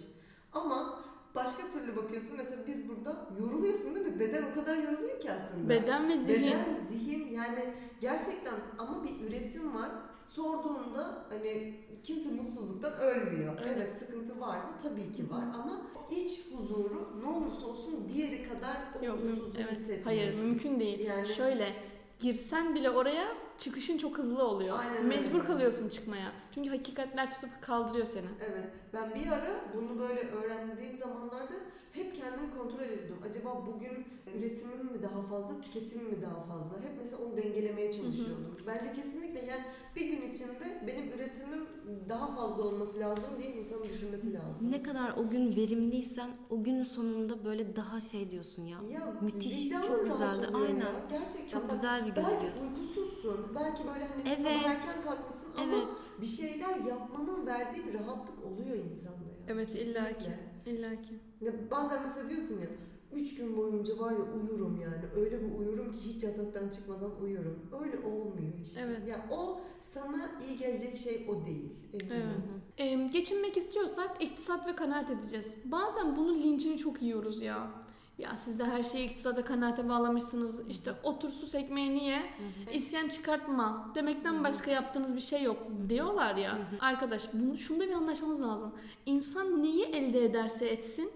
[0.53, 0.99] Ama
[1.35, 4.19] başka türlü bakıyorsun mesela biz burada yoruluyorsun değil mi?
[4.19, 5.69] Beden o kadar yoruluyor ki aslında.
[5.69, 6.43] Beden ve zihin.
[6.43, 9.91] Beden, zihin yani gerçekten ama bir üretim var.
[10.21, 13.53] Sorduğunda hani kimse mutsuzluktan ölmüyor.
[13.61, 13.73] Evet.
[13.77, 14.71] Evet, sıkıntı var mı?
[14.83, 15.81] Tabii ki var ama
[16.11, 19.71] iç huzuru ne olursa olsun diğeri kadar o Yok, huzursuzluğu evet.
[19.71, 20.03] hissetmiyorsun.
[20.03, 20.99] Hayır mümkün değil.
[20.99, 21.73] Yani- Şöyle
[22.19, 24.79] girsen bile oraya çıkışın çok hızlı oluyor.
[24.79, 25.45] Aynen Mecbur öyle.
[25.47, 26.31] kalıyorsun çıkmaya.
[26.55, 28.27] Çünkü hakikatler tutup kaldırıyor seni.
[28.41, 28.65] Evet.
[28.93, 31.53] Ben bir ara bunu böyle öğrendiğim zamanlarda
[31.91, 33.17] hep kendimi kontrol ediyordum.
[33.29, 34.05] Acaba bugün
[34.37, 36.77] üretimim mi daha fazla, tüketimim mi daha fazla?
[36.77, 38.57] Hep mesela onu dengelemeye çalışıyordum.
[38.67, 39.63] Bence kesinlikle yani
[39.95, 41.67] bir gün içinde benim üretimim
[42.09, 44.71] daha fazla olması lazım diye insanın düşünmesi lazım.
[44.71, 48.77] Ne kadar o gün verimliysen o günün sonunda böyle daha şey diyorsun ya.
[48.93, 50.47] Ya Müthiş, çok güzeldi.
[50.53, 50.79] Aynen.
[50.79, 50.91] Ya.
[51.09, 52.61] Gerçekten Çok bak, güzel bir gün Belki diyorsun.
[52.67, 54.37] uykusuzsun, belki böyle hani Evet.
[54.37, 55.87] sabah erken kalkmışsın ama Evet.
[56.21, 59.45] bir şeyler yapmanın verdiği bir rahatlık oluyor insanda ya.
[59.47, 60.15] Evet, illaki.
[60.65, 61.20] Kesinlikle.
[61.71, 62.67] Bazen mesela diyorsun ya
[63.13, 65.25] üç gün boyunca var ya uyurum yani.
[65.25, 67.59] Öyle bir uyurum ki hiç yataktan çıkmadan uyurum.
[67.83, 68.81] Öyle olmuyor işte.
[68.85, 69.09] Evet.
[69.09, 71.69] Ya o sana iyi gelecek şey o değil.
[71.93, 72.11] eminim.
[72.77, 73.03] Evet.
[73.03, 75.55] Ee, geçinmek istiyorsak iktisat ve kanaat edeceğiz.
[75.65, 77.71] Bazen bunun linçini çok yiyoruz ya.
[78.17, 80.69] Ya siz de her şeyi iktisada kanaate bağlamışsınız.
[80.69, 82.23] İşte otur sus ekmeğini ye,
[82.73, 85.57] isyan çıkartma demekten başka yaptığınız bir şey yok
[85.89, 86.57] diyorlar ya.
[86.79, 88.71] Arkadaş bunu, şunda bir anlaşmamız lazım.
[89.05, 91.11] İnsan neyi elde ederse etsin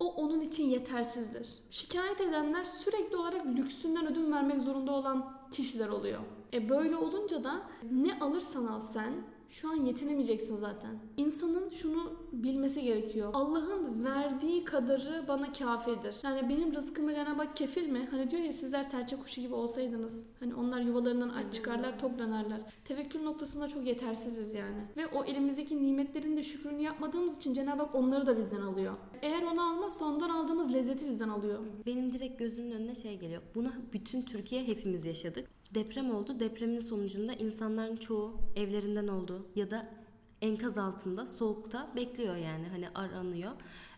[0.00, 1.48] o onun için yetersizdir.
[1.70, 6.20] Şikayet edenler sürekli olarak lüksünden ödün vermek zorunda olan kişiler oluyor.
[6.52, 9.12] E böyle olunca da ne alırsan al sen
[9.48, 10.98] şu an yetinemeyeceksin zaten.
[11.16, 13.30] İnsanın şunu bilmesi gerekiyor.
[13.32, 16.16] Allah'ın verdiği kadarı bana kafidir.
[16.22, 18.08] Yani benim rızkımı Cenab-ı Hak kefil mi?
[18.10, 20.26] Hani diyor ya sizler serçe kuşu gibi olsaydınız.
[20.40, 22.60] Hani onlar yuvalarından aç çıkarlar, tok dönerler.
[22.84, 24.84] Tevekkül noktasında çok yetersiziz yani.
[24.96, 28.94] Ve o elimizdeki nimetlerin de şükrünü yapmadığımız için Cenab-ı Hak onları da bizden alıyor.
[29.22, 31.58] Eğer onu almazsa ondan aldığımız lezzeti bizden alıyor.
[31.86, 33.42] Benim direkt gözümün önüne şey geliyor.
[33.54, 35.48] Bunu bütün Türkiye hepimiz yaşadık.
[35.74, 36.40] Deprem oldu.
[36.40, 40.03] Depremin sonucunda insanların çoğu evlerinden oldu ya da
[40.42, 43.52] enkaz altında soğukta bekliyor yani hani aranıyor.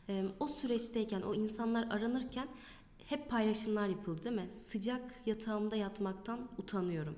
[0.09, 2.49] Ee, o süreçteyken o insanlar aranırken
[3.05, 4.49] hep paylaşımlar yapıldı değil mi?
[4.53, 7.17] Sıcak yatağımda yatmaktan utanıyorum.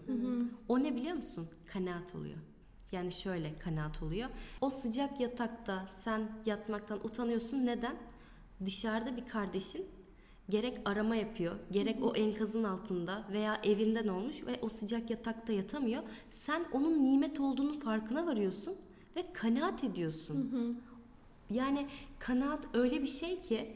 [0.68, 1.48] O ne biliyor musun?
[1.66, 2.38] Kanaat oluyor.
[2.92, 4.30] Yani şöyle kanaat oluyor.
[4.60, 7.66] O sıcak yatakta sen yatmaktan utanıyorsun.
[7.66, 7.96] Neden?
[8.64, 9.86] Dışarıda bir kardeşin
[10.48, 16.02] gerek arama yapıyor, gerek o enkazın altında veya evinden olmuş ve o sıcak yatakta yatamıyor.
[16.30, 18.76] Sen onun nimet olduğunu farkına varıyorsun
[19.18, 20.78] ve kanaat ediyorsun.
[21.50, 21.86] Yani
[22.18, 23.72] kanaat öyle bir şey ki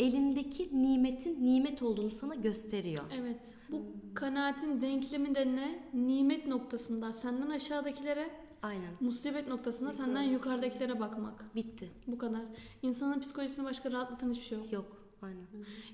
[0.00, 3.04] elindeki nimetin nimet olduğunu sana gösteriyor.
[3.20, 3.36] Evet.
[3.68, 3.82] Bu
[4.14, 5.82] kanaatin denklemi de ne?
[5.94, 8.30] Nimet noktasında senden aşağıdakilere,
[8.62, 8.90] Aynen.
[9.00, 11.54] musibet noktasında senden yukarıdakilere bakmak.
[11.54, 11.90] Bitti.
[12.06, 12.40] Bu kadar.
[12.82, 14.72] İnsanın psikolojisini başka rahatlatan hiçbir şey yok.
[14.72, 14.96] Yok.
[15.22, 15.46] Aynen.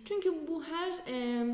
[0.05, 1.47] Çünkü bu her e,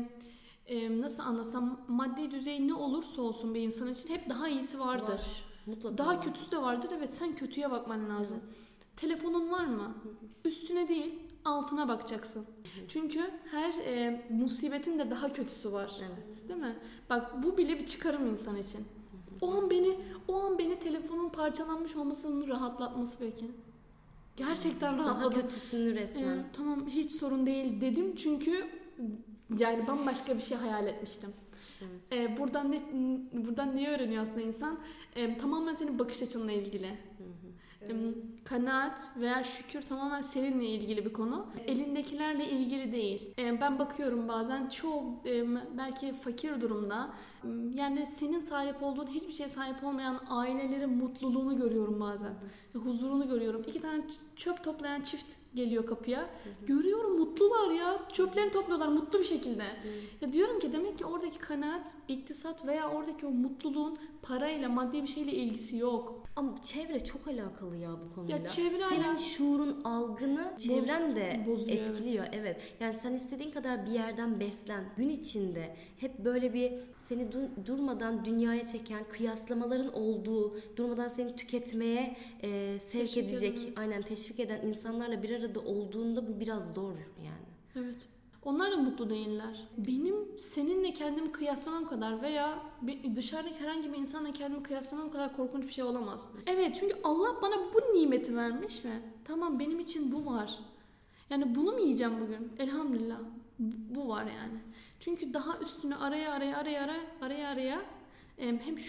[0.67, 5.13] e, nasıl anlasam maddi düzey ne olursa olsun bir insan için hep daha iyisi vardır.
[5.13, 5.48] Var.
[5.69, 6.21] Mutlaka Daha var.
[6.21, 6.89] kötüsü de vardır.
[6.97, 8.39] Evet sen kötüye bakman lazım.
[8.95, 9.95] Telefonun var mı?
[10.45, 12.45] Üstüne değil altına bakacaksın.
[12.87, 15.91] Çünkü her e, musibetin de daha kötüsü var.
[15.99, 16.49] Evet.
[16.49, 16.75] Değil mi?
[17.09, 18.87] Bak bu bile bir çıkarım insan için.
[19.41, 23.45] O an beni o an beni telefonun parçalanmış olmasının rahatlatması peki.
[24.37, 25.41] Gerçekten Daha rahatladım.
[25.41, 26.37] kötüsünü resmen.
[26.37, 28.65] Ee, tamam hiç sorun değil dedim çünkü
[29.57, 31.29] yani bambaşka bir şey hayal etmiştim.
[31.81, 32.01] Evet.
[32.11, 32.81] Ee, buradan ne
[33.33, 34.79] buradan niye öğreniyor aslında insan?
[35.15, 36.97] Ee, tamamen senin bakış açınla ilgili.
[37.81, 37.87] Ee,
[38.43, 41.47] Kanaat veya şükür tamamen seninle ilgili bir konu.
[41.67, 43.33] Elindekilerle ilgili değil.
[43.37, 45.45] Ben bakıyorum bazen çok e,
[45.77, 47.09] belki fakir durumda
[47.75, 52.33] yani senin sahip olduğun hiçbir şeye sahip olmayan ailelerin mutluluğunu görüyorum bazen.
[52.75, 53.63] Ve huzurunu görüyorum.
[53.67, 54.03] İki tane
[54.35, 56.29] çöp toplayan çift geliyor kapıya.
[56.67, 57.99] Görüyorum mutlular ya.
[58.13, 59.63] Çöplerini topluyorlar mutlu bir şekilde.
[60.21, 65.07] Ya diyorum ki demek ki oradaki kanaat, iktisat veya oradaki o mutluluğun parayla, maddi bir
[65.07, 66.18] şeyle ilgisi yok.
[66.39, 68.37] Ama çevre çok alakalı ya bu konuyla.
[68.37, 69.19] Ya çevre Senin alakalı.
[69.25, 72.25] şuurun, algını çevren de bozuyor, etkiliyor.
[72.31, 72.57] Evet.
[72.79, 74.83] Yani sen istediğin kadar bir yerden beslen.
[74.97, 76.73] Gün içinde hep böyle bir
[77.03, 83.73] seni du- durmadan dünyaya çeken kıyaslamaların olduğu, durmadan seni tüketmeye e, sevk Teşvik edecek, eden.
[83.75, 86.93] aynen teşvik eden insanlarla bir arada olduğunda bu biraz zor
[87.25, 87.49] yani.
[87.75, 88.07] Evet.
[88.43, 89.67] Onlar da mutlu değiller.
[89.77, 92.59] Benim seninle kendimi kıyaslamam kadar veya
[93.15, 96.27] dışarıdaki herhangi bir insanla kendimi kıyaslamam kadar korkunç bir şey olamaz.
[96.47, 99.01] Evet çünkü Allah bana bu nimeti vermiş mi?
[99.25, 100.59] Tamam benim için bu var.
[101.29, 102.51] Yani bunu mu yiyeceğim bugün?
[102.59, 103.19] Elhamdülillah.
[103.89, 104.59] Bu var yani.
[104.99, 107.85] Çünkü daha üstüne araya araya araya araya araya araya
[108.37, 108.79] em, hem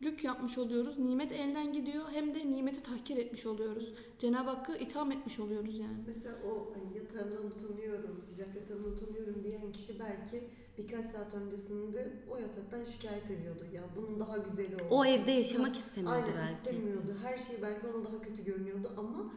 [0.00, 0.98] şükürsüzlük yapmış oluyoruz.
[0.98, 3.92] Nimet elden gidiyor hem de nimeti tahkir etmiş oluyoruz.
[4.18, 5.96] Cenab-ı Hakk'ı itham etmiş oluyoruz yani.
[6.06, 10.44] Mesela o hani yatağımdan utanıyorum, sıcak yatağımdan utanıyorum diyen kişi belki
[10.78, 13.64] birkaç saat öncesinde o yataktan şikayet ediyordu.
[13.74, 14.86] Ya bunun daha güzeli olsun.
[14.90, 16.52] O evde yaşamak istemiyordu Aynen belki.
[16.52, 17.16] istemiyordu.
[17.22, 19.32] Her şey belki ona daha kötü görünüyordu ama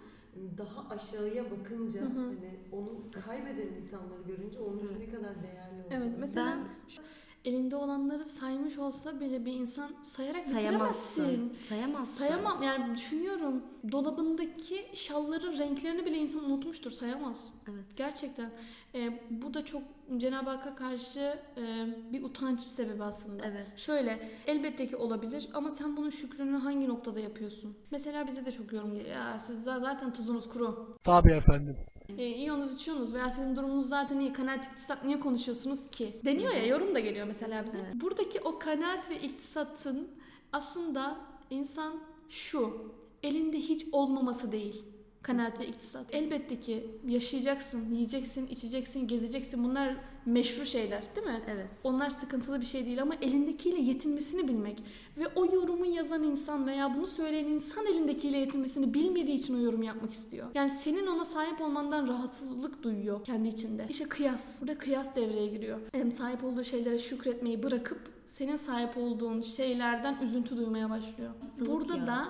[0.58, 2.20] daha aşağıya bakınca Hı hı.
[2.20, 2.90] hani onu
[3.26, 5.94] kaybeden insanları görünce onun için ne kadar değerli olduğunu.
[5.98, 7.02] Evet mesela Ben- şu-
[7.46, 11.26] elinde olanları saymış olsa bile bir insan sayarak Sayamazsın.
[11.26, 11.66] bitiremezsin.
[11.70, 12.14] Sayamazsın.
[12.14, 17.54] Sayamam yani düşünüyorum dolabındaki şalların renklerini bile insan unutmuştur sayamaz.
[17.72, 17.84] Evet.
[17.98, 18.50] Gerçekten
[18.96, 19.82] e, bu da çok
[20.18, 21.20] Cenab-ı Hakk'a karşı
[21.58, 23.46] e, bir utanç sebebi aslında.
[23.46, 23.68] Evet.
[23.76, 27.76] Şöyle elbette ki olabilir ama sen bunun şükrünü hangi noktada yapıyorsun?
[27.92, 29.16] Mesela bize de çok yorum geliyor.
[29.16, 30.98] Ya siz za- zaten tuzunuz kuru.
[31.04, 31.78] Tabii efendim.
[32.18, 36.14] E, yiyorsunuz içiyorsunuz veya sizin durumunuz zaten iyi kanaat iktisat niye konuşuyorsunuz ki?
[36.26, 37.78] Deniyor ya yorum da geliyor mesela bize.
[37.78, 38.02] Evet.
[38.02, 40.08] Buradaki o kanaat ve iktisatın
[40.54, 41.18] aslında
[41.50, 41.94] insan
[42.30, 42.92] şu
[43.24, 44.84] elinde hiç olmaması değil.
[45.24, 46.06] Kanaat ve iktisat.
[46.12, 49.64] Elbette ki yaşayacaksın, yiyeceksin, içeceksin, gezeceksin.
[49.64, 51.42] Bunlar meşru şeyler değil mi?
[51.48, 51.68] Evet.
[51.84, 54.84] Onlar sıkıntılı bir şey değil ama elindekiyle yetinmesini bilmek
[55.18, 59.84] ve o yorumu yazan insan veya bunu söyleyen insan elindekiyle yetinmesini bilmediği için o yorum
[59.84, 60.48] yapmak istiyor.
[60.56, 63.86] Yani senin ona sahip olmandan rahatsızlık duyuyor kendi içinde.
[63.90, 64.62] İşte kıyas.
[64.62, 65.80] Burada kıyas devreye giriyor.
[65.92, 71.32] Hem sahip olduğu şeylere şükretmeyi bırakıp senin sahip olduğun şeylerden üzüntü duymaya başlıyor.
[71.42, 72.28] Hastalık Burada ya, da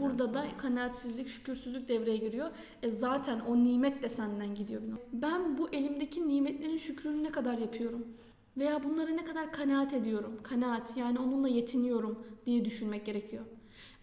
[0.00, 0.38] burada sonra.
[0.38, 2.50] da kanaatsizlik, şükürsüzlük devreye giriyor.
[2.82, 4.82] E zaten o nimet de senden gidiyor.
[5.12, 8.06] Ben bu elimdeki nimetlerin şükrünü ne kadar yapıyorum?
[8.56, 10.40] Veya bunlara ne kadar kanaat ediyorum?
[10.42, 13.44] Kanaat yani onunla yetiniyorum diye düşünmek gerekiyor.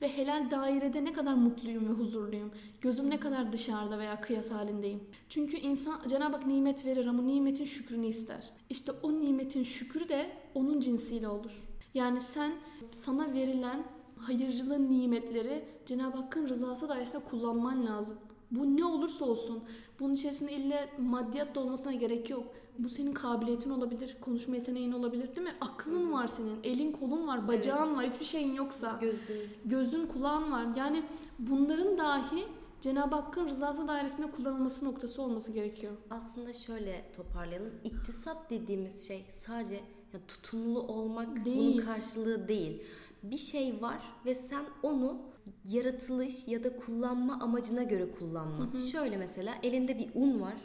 [0.01, 2.51] Ve helal dairede ne kadar mutluyum ve huzurluyum?
[2.81, 5.03] Gözüm ne kadar dışarıda veya kıyas halindeyim?
[5.29, 8.49] Çünkü insan Cenab-ı Hak nimet verir ama nimetin şükrünü ister.
[8.69, 11.63] İşte o nimetin şükrü de onun cinsiyle olur.
[11.93, 12.51] Yani sen
[12.91, 13.83] sana verilen
[14.17, 18.17] hayırcılığın nimetleri Cenab-ı Hakk'ın rızası dairesinde kullanman lazım.
[18.51, 19.63] Bu ne olursa olsun.
[19.99, 22.47] Bunun içerisinde ille maddiyat da olmasına gerek yok.
[22.77, 25.53] Bu senin kabiliyetin olabilir, konuşma yeteneğin olabilir değil mi?
[25.61, 28.97] Aklın var senin, elin kolun var, bacağın var, hiçbir şeyin yoksa.
[29.01, 29.49] Gözün.
[29.65, 30.65] Gözün, kulağın var.
[30.77, 31.03] Yani
[31.39, 32.47] bunların dahi
[32.81, 35.93] Cenab-ı Hakk'ın rızası dairesinde kullanılması noktası olması gerekiyor.
[36.09, 37.73] Aslında şöyle toparlayalım.
[37.83, 39.75] İktisat dediğimiz şey sadece
[40.13, 41.57] ya tutumlu olmak Değil.
[41.57, 42.83] bunun karşılığı değil.
[43.23, 45.21] Bir şey var ve sen onu
[45.65, 48.81] yaratılış ya da kullanma amacına göre kullanma.
[48.91, 50.57] Şöyle mesela elinde bir un var.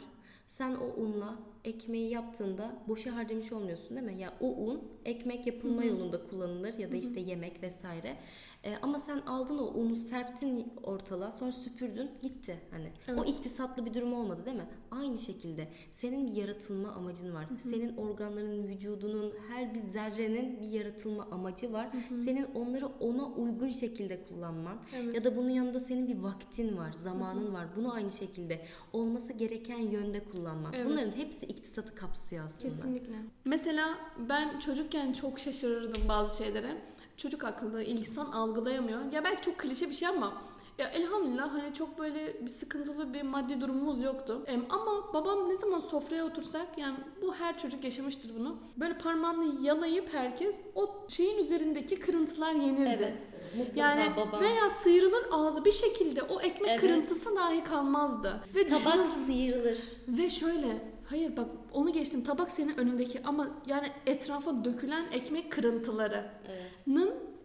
[0.47, 4.21] Sen o unla ekmeği yaptığında boşa harcamış olmuyorsun değil mi?
[4.21, 8.17] Ya o un ekmek yapılma yolunda kullanılır ya da işte yemek vesaire.
[8.65, 12.87] Ee, ama sen aldın o unu serptin ortalığa sonra süpürdün gitti hani.
[13.07, 13.29] O Evet.
[13.29, 14.67] iktisatlı bir durum olmadı değil mi?
[14.91, 17.45] Aynı şekilde senin bir yaratılma amacın var.
[17.63, 21.89] Senin organların, vücudunun, her bir zerrenin bir yaratılma amacı var.
[22.09, 25.15] Senin onları ona uygun şekilde kullanman Evet.
[25.15, 27.65] ya da bunun yanında senin bir vaktin var, zamanın var.
[27.75, 30.73] Bunu aynı şekilde olması gereken yönde kullanman.
[30.73, 30.85] Evet.
[30.85, 32.63] Bunların hepsi iktisatı kapsıyor aslında.
[32.63, 33.15] Kesinlikle.
[33.45, 33.97] Mesela
[34.29, 36.77] ben çocukken çok şaşırırdım bazı şeylere.
[37.17, 39.11] Çocuk akıllı, insan algılayamıyor.
[39.11, 40.33] Ya belki çok klişe bir şey ama
[40.77, 44.43] ya elhamdülillah hani çok böyle bir sıkıntılı bir maddi durumumuz yoktu.
[44.47, 48.57] Em, ama babam ne zaman sofraya otursak yani bu her çocuk yaşamıştır bunu.
[48.77, 52.97] Böyle parmağını yalayıp herkes o şeyin üzerindeki kırıntılar yenirdi.
[53.03, 53.17] Evet.
[53.57, 56.79] Mutlaka Yani babam veya sıyrılır ağzı bir şekilde o ekmek Evet.
[56.81, 58.41] kırıntısı dahi kalmazdı.
[58.55, 59.77] Ve tabak düşünüyorum- sıyrılır.
[60.07, 66.25] ve şöyle hayır bak onu geçtim tabak senin önündeki ama yani etrafa dökülen ekmek kırıntılarının
[66.47, 66.71] Evet.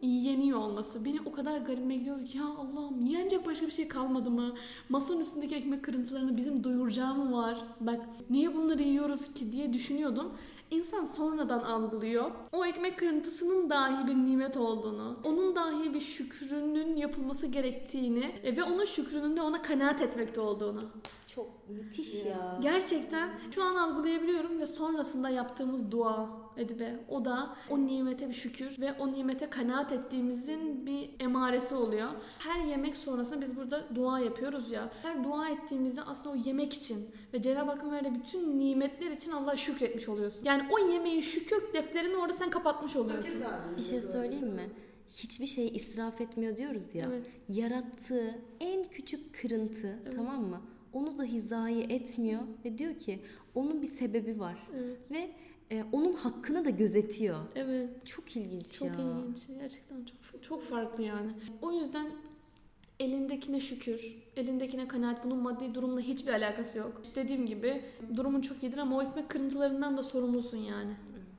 [0.02, 4.30] yeniyor olması beni o kadar garibime gidiyor ki ya Allah'ım yenecek başka bir şey kalmadı
[4.30, 4.54] mı?
[4.88, 7.64] Masanın üstündeki ekmek kırıntılarını bizim doyuracağı mı var?
[7.80, 10.32] Bak niye bunları yiyoruz ki diye düşünüyordum.
[10.70, 12.30] insan sonradan algılıyor.
[12.52, 18.62] O ekmek kırıntısının dahi bir nimet olduğunu, onun dahi bir şükrünün yapılması gerektiğini e, ve
[18.64, 20.80] onun şükrünün de ona kanaat etmekte olduğunu.
[21.40, 22.58] Çok müthiş ya.
[22.62, 27.04] Gerçekten şu an algılayabiliyorum ve sonrasında yaptığımız dua Edibe.
[27.08, 32.08] O da o nimete bir şükür ve o nimete kanaat ettiğimizin bir emaresi oluyor.
[32.38, 34.92] Her yemek sonrasında biz burada dua yapıyoruz ya.
[35.02, 39.56] Her dua ettiğimizde aslında o yemek için ve Cenab-ı Hakk'ın verdiği bütün nimetler için Allah'a
[39.56, 40.44] şükretmiş oluyorsun.
[40.44, 43.42] Yani o yemeğin şükür defterini orada sen kapatmış oluyorsun.
[43.76, 44.70] Bir şey söyleyeyim mi?
[45.16, 47.06] Hiçbir şey israf etmiyor diyoruz ya.
[47.08, 47.40] Evet.
[47.48, 50.16] Yarattığı en küçük kırıntı Evet.
[50.16, 50.60] tamam mı?
[50.92, 53.20] Onu da hizayi etmiyor ve diyor ki
[53.54, 54.68] onun bir sebebi var.
[54.76, 55.12] Evet.
[55.12, 55.30] Ve
[55.70, 57.38] e, onun hakkını da gözetiyor.
[57.54, 58.06] Evet.
[58.06, 58.94] Çok ilginç Çok ya.
[58.94, 59.46] ilginç.
[59.60, 61.32] Gerçekten çok çok farklı yani.
[61.62, 62.06] O yüzden
[63.00, 67.02] elindekine şükür, elindekine kanaat bunun maddi durumla hiçbir alakası yok.
[67.16, 67.82] Dediğim gibi
[68.16, 70.92] durumun çok iyidir ama o ekmek kırıntılarından da sorumlusun yani.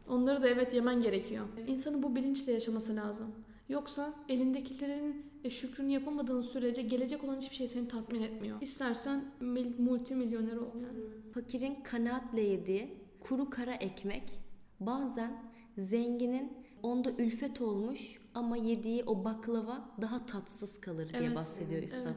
[0.09, 1.45] Onları da evet yemen gerekiyor.
[1.67, 3.27] İnsanın bu bilinçle yaşaması lazım.
[3.69, 8.61] Yoksa elindekilerin e, şükrünü yapamadığın sürece gelecek olan hiçbir şey seni tatmin etmiyor.
[8.61, 10.99] İstersen mil- multimilyoner ol yani.
[11.33, 14.39] Fakirin kanaatle yediği kuru kara ekmek
[14.79, 15.43] bazen
[15.77, 22.01] zenginin onda ülfet olmuş ama yediği o baklava daha tatsız kalır diye Evet, bahsediyor üstad.
[22.05, 22.15] Evet.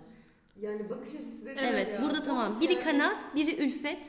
[0.60, 1.60] Yani bakış açısı dedi.
[1.62, 2.02] Evet, ya.
[2.02, 2.60] burada tamam.
[2.60, 4.06] Biri kanaat, biri ülfet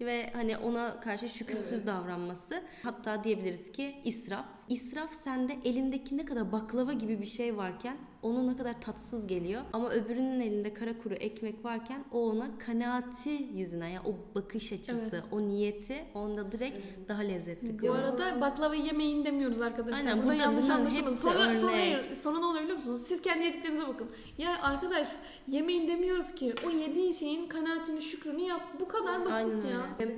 [0.00, 1.86] ve hani ona karşı şükürsüz Evet.
[1.86, 2.62] davranması.
[2.82, 4.46] Hatta diyebiliriz ki israf.
[4.68, 9.62] İsraf sende elindeki ne kadar baklava gibi bir şey varken onu ne kadar tatsız geliyor.
[9.72, 15.08] Ama öbürünün elinde kara kuru ekmek varken o ona kanaati yüzüne ya o bakış açısı,
[15.12, 15.24] Evet.
[15.32, 17.98] o niyeti onda direkt daha lezzetli Bu kılıyor.
[17.98, 19.98] arada baklava yemeyin demiyoruz arkadaşlar.
[19.98, 21.16] Aynen, burada, burada yanlış anlaşılmasın.
[21.16, 23.02] Sonra, sonra, hayır, sonra ne oluyor biliyor musunuz?
[23.06, 24.08] Siz kendi yediklerinize bakın.
[24.38, 25.08] Ya arkadaş
[25.48, 26.54] yemeyin demiyoruz ki.
[26.66, 28.62] O yediğin şeyin kanaatini, şükrünü yap.
[28.80, 29.86] Bu kadar basit Aynen ya.
[30.00, 30.14] öyle.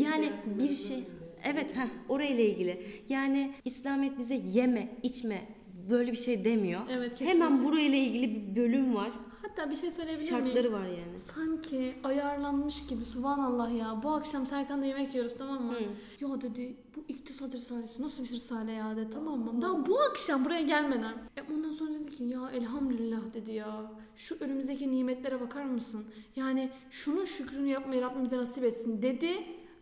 [0.00, 1.04] Yani bir şey.
[1.44, 3.02] Evet heh, orayla ilgili.
[3.08, 5.42] Yani İslamiyet bize yeme, içme
[5.90, 6.80] böyle bir şey demiyor.
[6.90, 7.44] Evet kesinlikle.
[7.44, 9.10] Hemen burayla ilgili bir bölüm var.
[9.42, 10.72] Hatta bir şey söyleyebilir Şartları miyim?
[10.72, 11.18] var yani.
[11.18, 14.00] Sanki ayarlanmış gibi subhanallah ya.
[14.02, 15.72] Bu akşam Serkan'la yemek yiyoruz tamam mı?
[15.72, 16.24] Hı.
[16.24, 19.62] Ya dedi bu iktisat risalesi nasıl bir risale ya dedi tamam mı?
[19.62, 21.14] Daha bu akşam buraya gelmeden.
[21.36, 23.92] E ondan sonra dedi ki ya elhamdülillah dedi ya.
[24.16, 26.04] Şu önümüzdeki nimetlere bakar mısın?
[26.36, 29.34] Yani şunun şükrünü yapmayı Rabbim bize nasip etsin dedi.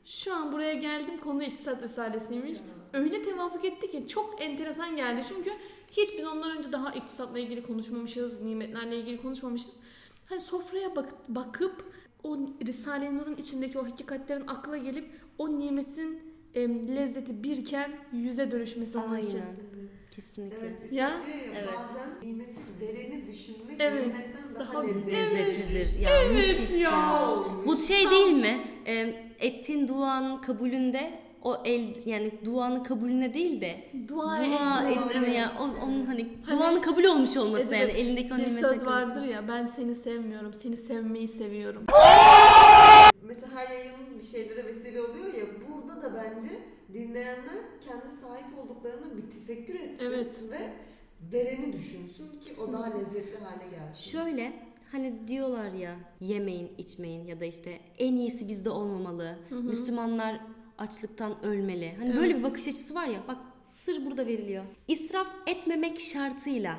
[0.04, 2.58] Şu an buraya geldim konu iktisat risalesiymiş.
[2.92, 5.22] Öyle tevafuk etti ki çok enteresan geldi.
[5.28, 5.50] Çünkü
[5.92, 9.76] hiç biz ondan önce daha iktisatla ilgili konuşmamışız, nimetlerle ilgili konuşmamışız.
[10.26, 11.92] Hani sofraya bak, bakıp
[12.24, 12.36] o
[12.66, 16.22] Risale-i Nur'un içindeki o hakikatlerin akla gelip o nimetin
[16.54, 19.40] em, lezzeti birken yüze dönüşmesi onun için.
[20.16, 20.56] Kesinlikle.
[20.58, 21.20] Evet, Ya, ya
[21.54, 21.68] evet.
[21.76, 25.12] bazen nimeti vereni düşünmek Evet, nimetten daha, daha lezzetli.
[25.12, 26.00] Lezzetlidir.
[26.00, 27.22] Ya, Evet müthiş ya.
[27.30, 27.66] Olmuş.
[27.66, 28.60] Bu şey değil mi?
[28.86, 31.10] Ee, ettiğin duanın kabulünde
[31.42, 36.58] o el yani duanın kabulüne değil de Dua, dua etme ya o- onun hani Hani-
[36.58, 40.54] duanın kabul olmuş olması Evet, yani elindeki o Bir söz vardır ya ben seni sevmiyorum,
[40.54, 41.84] seni sevmeyi seviyorum.
[43.22, 46.48] Mesela her yayın bir şeylere vesile oluyor ya burada da bence
[46.92, 50.40] dinleyenler kendi sahip olduklarını bir tefekkür etsin Evet.
[50.50, 50.58] ve
[51.32, 52.72] vereni düşünsün ki o Kesinlikle.
[52.72, 54.10] daha lezzetli hale gelsin.
[54.10, 54.52] Şöyle
[54.92, 59.38] hani diyorlar ya yemeyin içmeyin ya da işte en iyisi bizde olmamalı.
[59.50, 60.40] Müslümanlar
[60.78, 61.94] açlıktan ölmeli.
[61.98, 62.20] Hani Evet.
[62.20, 64.64] böyle bir bakış açısı var ya bak sır burada veriliyor.
[64.88, 66.78] İsraf etmemek şartıyla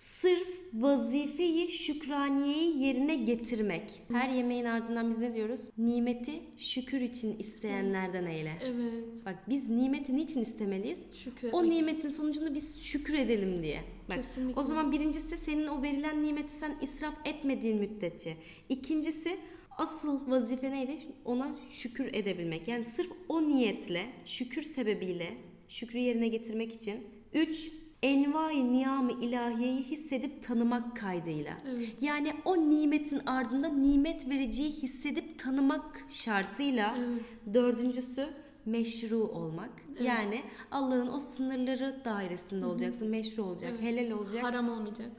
[0.00, 4.02] sırf vazifeyi şükraniyeyi yerine getirmek.
[4.12, 5.60] Her yemeğin ardından biz ne diyoruz?
[5.78, 8.52] Nimeti şükür için isteyenlerden eyle.
[8.62, 9.26] Evet.
[9.26, 10.98] Bak biz nimeti niçin istemeliyiz?
[11.12, 13.80] Şükür O nimetin sonucunda biz şükür edelim diye.
[14.08, 14.60] Bak, Kesinlikle.
[14.60, 18.36] o zaman birincisi senin o verilen nimeti sen israf etmediğin müddetçe.
[18.68, 19.36] İkincisi
[19.78, 20.98] asıl vazife neydi?
[21.24, 22.68] Ona şükür edebilmek.
[22.68, 25.34] Yani sırf o niyetle, şükür sebebiyle
[25.68, 27.06] şükrü yerine getirmek için.
[27.34, 31.56] Üç, envai niyam-ı ilahiyeyi hissedip tanımak kaydıyla.
[31.68, 32.02] Evet.
[32.02, 36.96] Yani o nimetin ardında nimet vericiyi hissedip tanımak şartıyla.
[36.98, 37.54] Evet.
[37.54, 38.28] Dördüncüsü
[38.66, 39.70] meşru olmak.
[39.90, 40.00] Evet.
[40.00, 43.08] Yani Allah'ın o sınırları dairesinde olacaksın.
[43.08, 43.82] Meşru olacak, Evet.
[43.82, 44.42] helal olacak.
[44.44, 45.10] Haram olmayacak.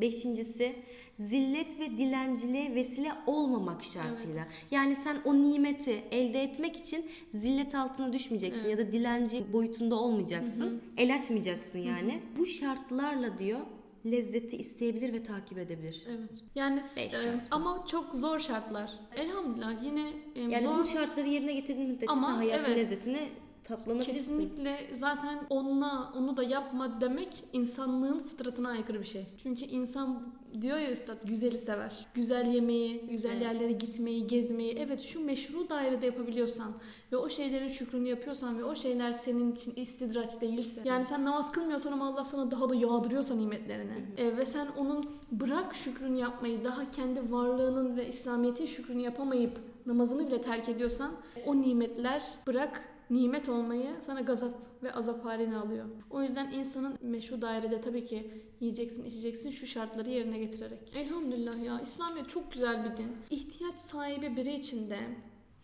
[0.00, 0.76] Beşincisi
[1.18, 4.46] zillet ve dilenciliğe vesile olmamak şartıyla.
[4.70, 8.78] Yani sen o nimeti elde etmek için zillet altına düşmeyeceksin Evet.
[8.78, 10.82] ya da dilenci boyutunda olmayacaksın.
[10.96, 12.20] El açmayacaksın yani.
[12.38, 13.60] Bu şartlarla diyor
[14.06, 16.02] lezzeti isteyebilir ve takip edebilir.
[16.08, 16.30] Evet.
[16.54, 17.16] Yani Beş e,
[17.50, 18.90] ama çok zor şartlar.
[19.16, 22.76] Elhamdülillah yine e, Yani zor bu şartları yerine getirdiğin müddetçe Ama sen hayatın evet.
[22.76, 23.28] lezzetini
[23.68, 24.12] Tatlanabilirsin.
[24.12, 29.26] Kesinlikle zaten onunla onu da yapma demek insanlığın fıtratına aykırı bir şey.
[29.42, 30.22] Çünkü insan
[30.60, 32.06] diyor ya üstad güzeli sever.
[32.14, 33.42] Güzel yemeği, güzel Evet.
[33.42, 34.74] yerlere gitmeyi, gezmeyi.
[34.78, 36.72] Evet şu meşru dairede yapabiliyorsan
[37.12, 40.80] ve o şeylerin şükrünü yapıyorsan ve o şeyler senin için istidraç değilse.
[40.84, 43.92] Yani sen namaz kılmıyorsan ama Allah sana daha da yağdırıyorsa nimetlerini.
[44.16, 50.26] E, ve sen onun bırak şükrünü yapmayı daha kendi varlığının ve İslamiyet'in şükrünü yapamayıp namazını
[50.26, 51.12] bile terk ediyorsan
[51.46, 55.84] o nimetler bırak nimet olmayı sana gazap ve azap haline alıyor.
[56.10, 60.92] O yüzden insanın meşru dairede tabii ki yiyeceksin, içeceksin şu şartları yerine getirerek.
[60.94, 63.12] Elhamdülillah ya İslamiyet çok güzel bir din.
[63.30, 64.98] İhtiyaç sahibi biri için de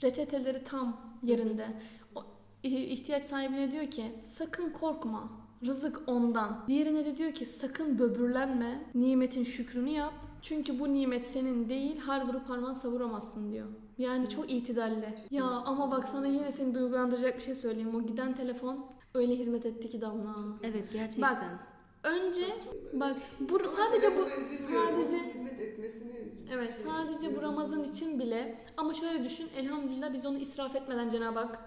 [0.03, 1.66] reçeteleri tam yerinde.
[2.14, 2.24] O
[2.62, 5.30] ihtiyaç sahibine diyor ki sakın korkma.
[5.66, 6.64] Rızık ondan.
[6.68, 8.84] Diğerine de diyor ki sakın böbürlenme.
[8.95, 10.14] Nimetin şükrünü yap.
[10.42, 11.99] Çünkü bu nimet senin değil.
[11.99, 13.66] Har vurup harman savuramazsın diyor.
[13.99, 15.14] Yani çok itidalli.
[15.30, 17.95] Ya ama bak sana yine seni duygulandıracak bir şey söyleyeyim.
[17.95, 20.34] O giden telefon öyle hizmet etti ki Damla.
[20.62, 21.59] Evet gerçekten.
[22.05, 22.47] Önce
[22.92, 24.26] bak bu sadece bu
[24.72, 26.53] sadece hizmet etmesine üzülüyorum.
[26.59, 31.09] Evet Şey, sadece bu Ramazan için bile ama şöyle düşün elhamdülillah biz onu israf etmeden
[31.09, 31.59] Cenab-ı Hak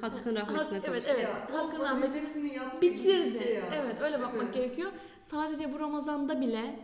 [0.00, 1.10] Hakkın Hak- rahmetine evet, kavuştu.
[1.14, 1.22] evet.
[1.52, 3.52] Ya, hakkın o rahmeti vazifesini yaptı, bitirdi.
[3.54, 3.62] ya.
[3.74, 4.52] Evet öyle bakmak mi?
[4.54, 4.90] gerekiyor.
[5.20, 6.80] Sadece bu Ramazan'da bile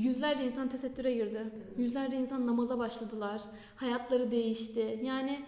[0.00, 1.44] yüzlerce insan tesettüre girdi.
[1.78, 3.42] Yüzlerce insan namaza başladılar.
[3.76, 5.00] Hayatları değişti.
[5.02, 5.44] Yani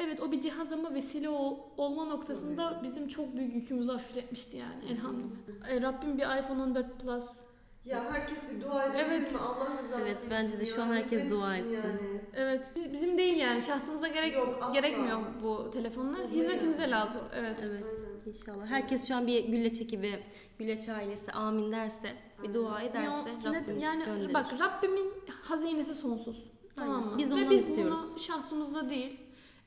[0.00, 2.82] evet o bir cihaz ama vesile ol- olma noktasında Tabii.
[2.84, 5.68] bizim çok büyük yükümüzü hafifletmişti yani elhamdülillah.
[5.68, 7.40] E, Rabbim bir iPhone 14 Plus
[7.84, 9.32] Ya herkes bir dua edebilir Evet.
[9.32, 9.38] mi?
[9.38, 11.72] Allah rızası Evet, için bence de şu an herkes dua etsin.
[11.72, 12.20] Yani.
[12.34, 14.72] Evet, biz- bizim değil yani şahsımıza gerek Yok, asla.
[14.72, 16.28] gerekmiyor bu telefonlar.
[16.28, 16.90] Hizmetimize yani.
[16.90, 17.20] lazım.
[17.34, 17.56] Evet.
[17.62, 17.84] Evet.
[18.28, 18.38] Aynen.
[18.38, 18.66] İnşallah.
[18.66, 20.18] Herkes şu an bir Güleç ekibi,
[20.58, 22.12] Güleç ailesi amin derse,
[22.42, 24.34] bir dua ederse Ya, ne- Rabbim yani gönderir.
[24.34, 25.12] bak Rabbimin
[25.42, 26.44] hazinesi sonsuz.
[26.76, 27.14] Tamam mı?
[27.18, 28.00] Biz Ve biz istiyoruz.
[28.10, 29.20] bunu şahsımızda değil,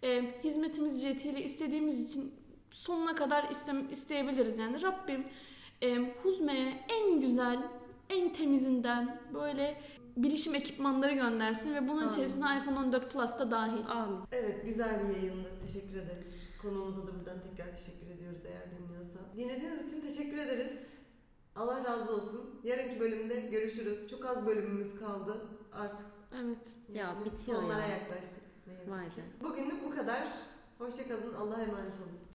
[0.03, 2.33] e, hizmetimiz cihetiyle istediğimiz için
[2.71, 4.81] sonuna kadar istem, isteyebiliriz yani.
[4.81, 5.23] Rabbim
[5.83, 7.59] e, Huzme'ye en güzel,
[8.09, 9.77] en temizinden böyle
[10.17, 12.09] bilişim ekipmanları göndersin ve bunun Amin.
[12.09, 13.85] içerisine iPhone 14 Plus da dahil.
[13.89, 14.19] Amin.
[14.31, 15.49] Evet güzel bir yayındı.
[15.67, 16.27] Teşekkür ederiz.
[16.61, 19.19] Konuğumuza da buradan tekrar teşekkür ediyoruz eğer dinliyorsa.
[19.37, 20.93] Dinlediğiniz için teşekkür ederiz.
[21.55, 22.59] Allah razı olsun.
[22.63, 24.07] Yarınki bölümde görüşürüz.
[24.07, 25.37] Çok az bölümümüz kaldı.
[25.73, 26.75] Artık Evet.
[26.93, 27.87] Ya, bitiyor sonlara ya.
[27.87, 28.43] yaklaştık.
[28.67, 29.21] Ne yazık Vay ki.
[29.43, 30.27] Bugünlük bu kadar.
[30.77, 31.33] Hoşçakalın.
[31.33, 32.19] Allah'a emanet olun.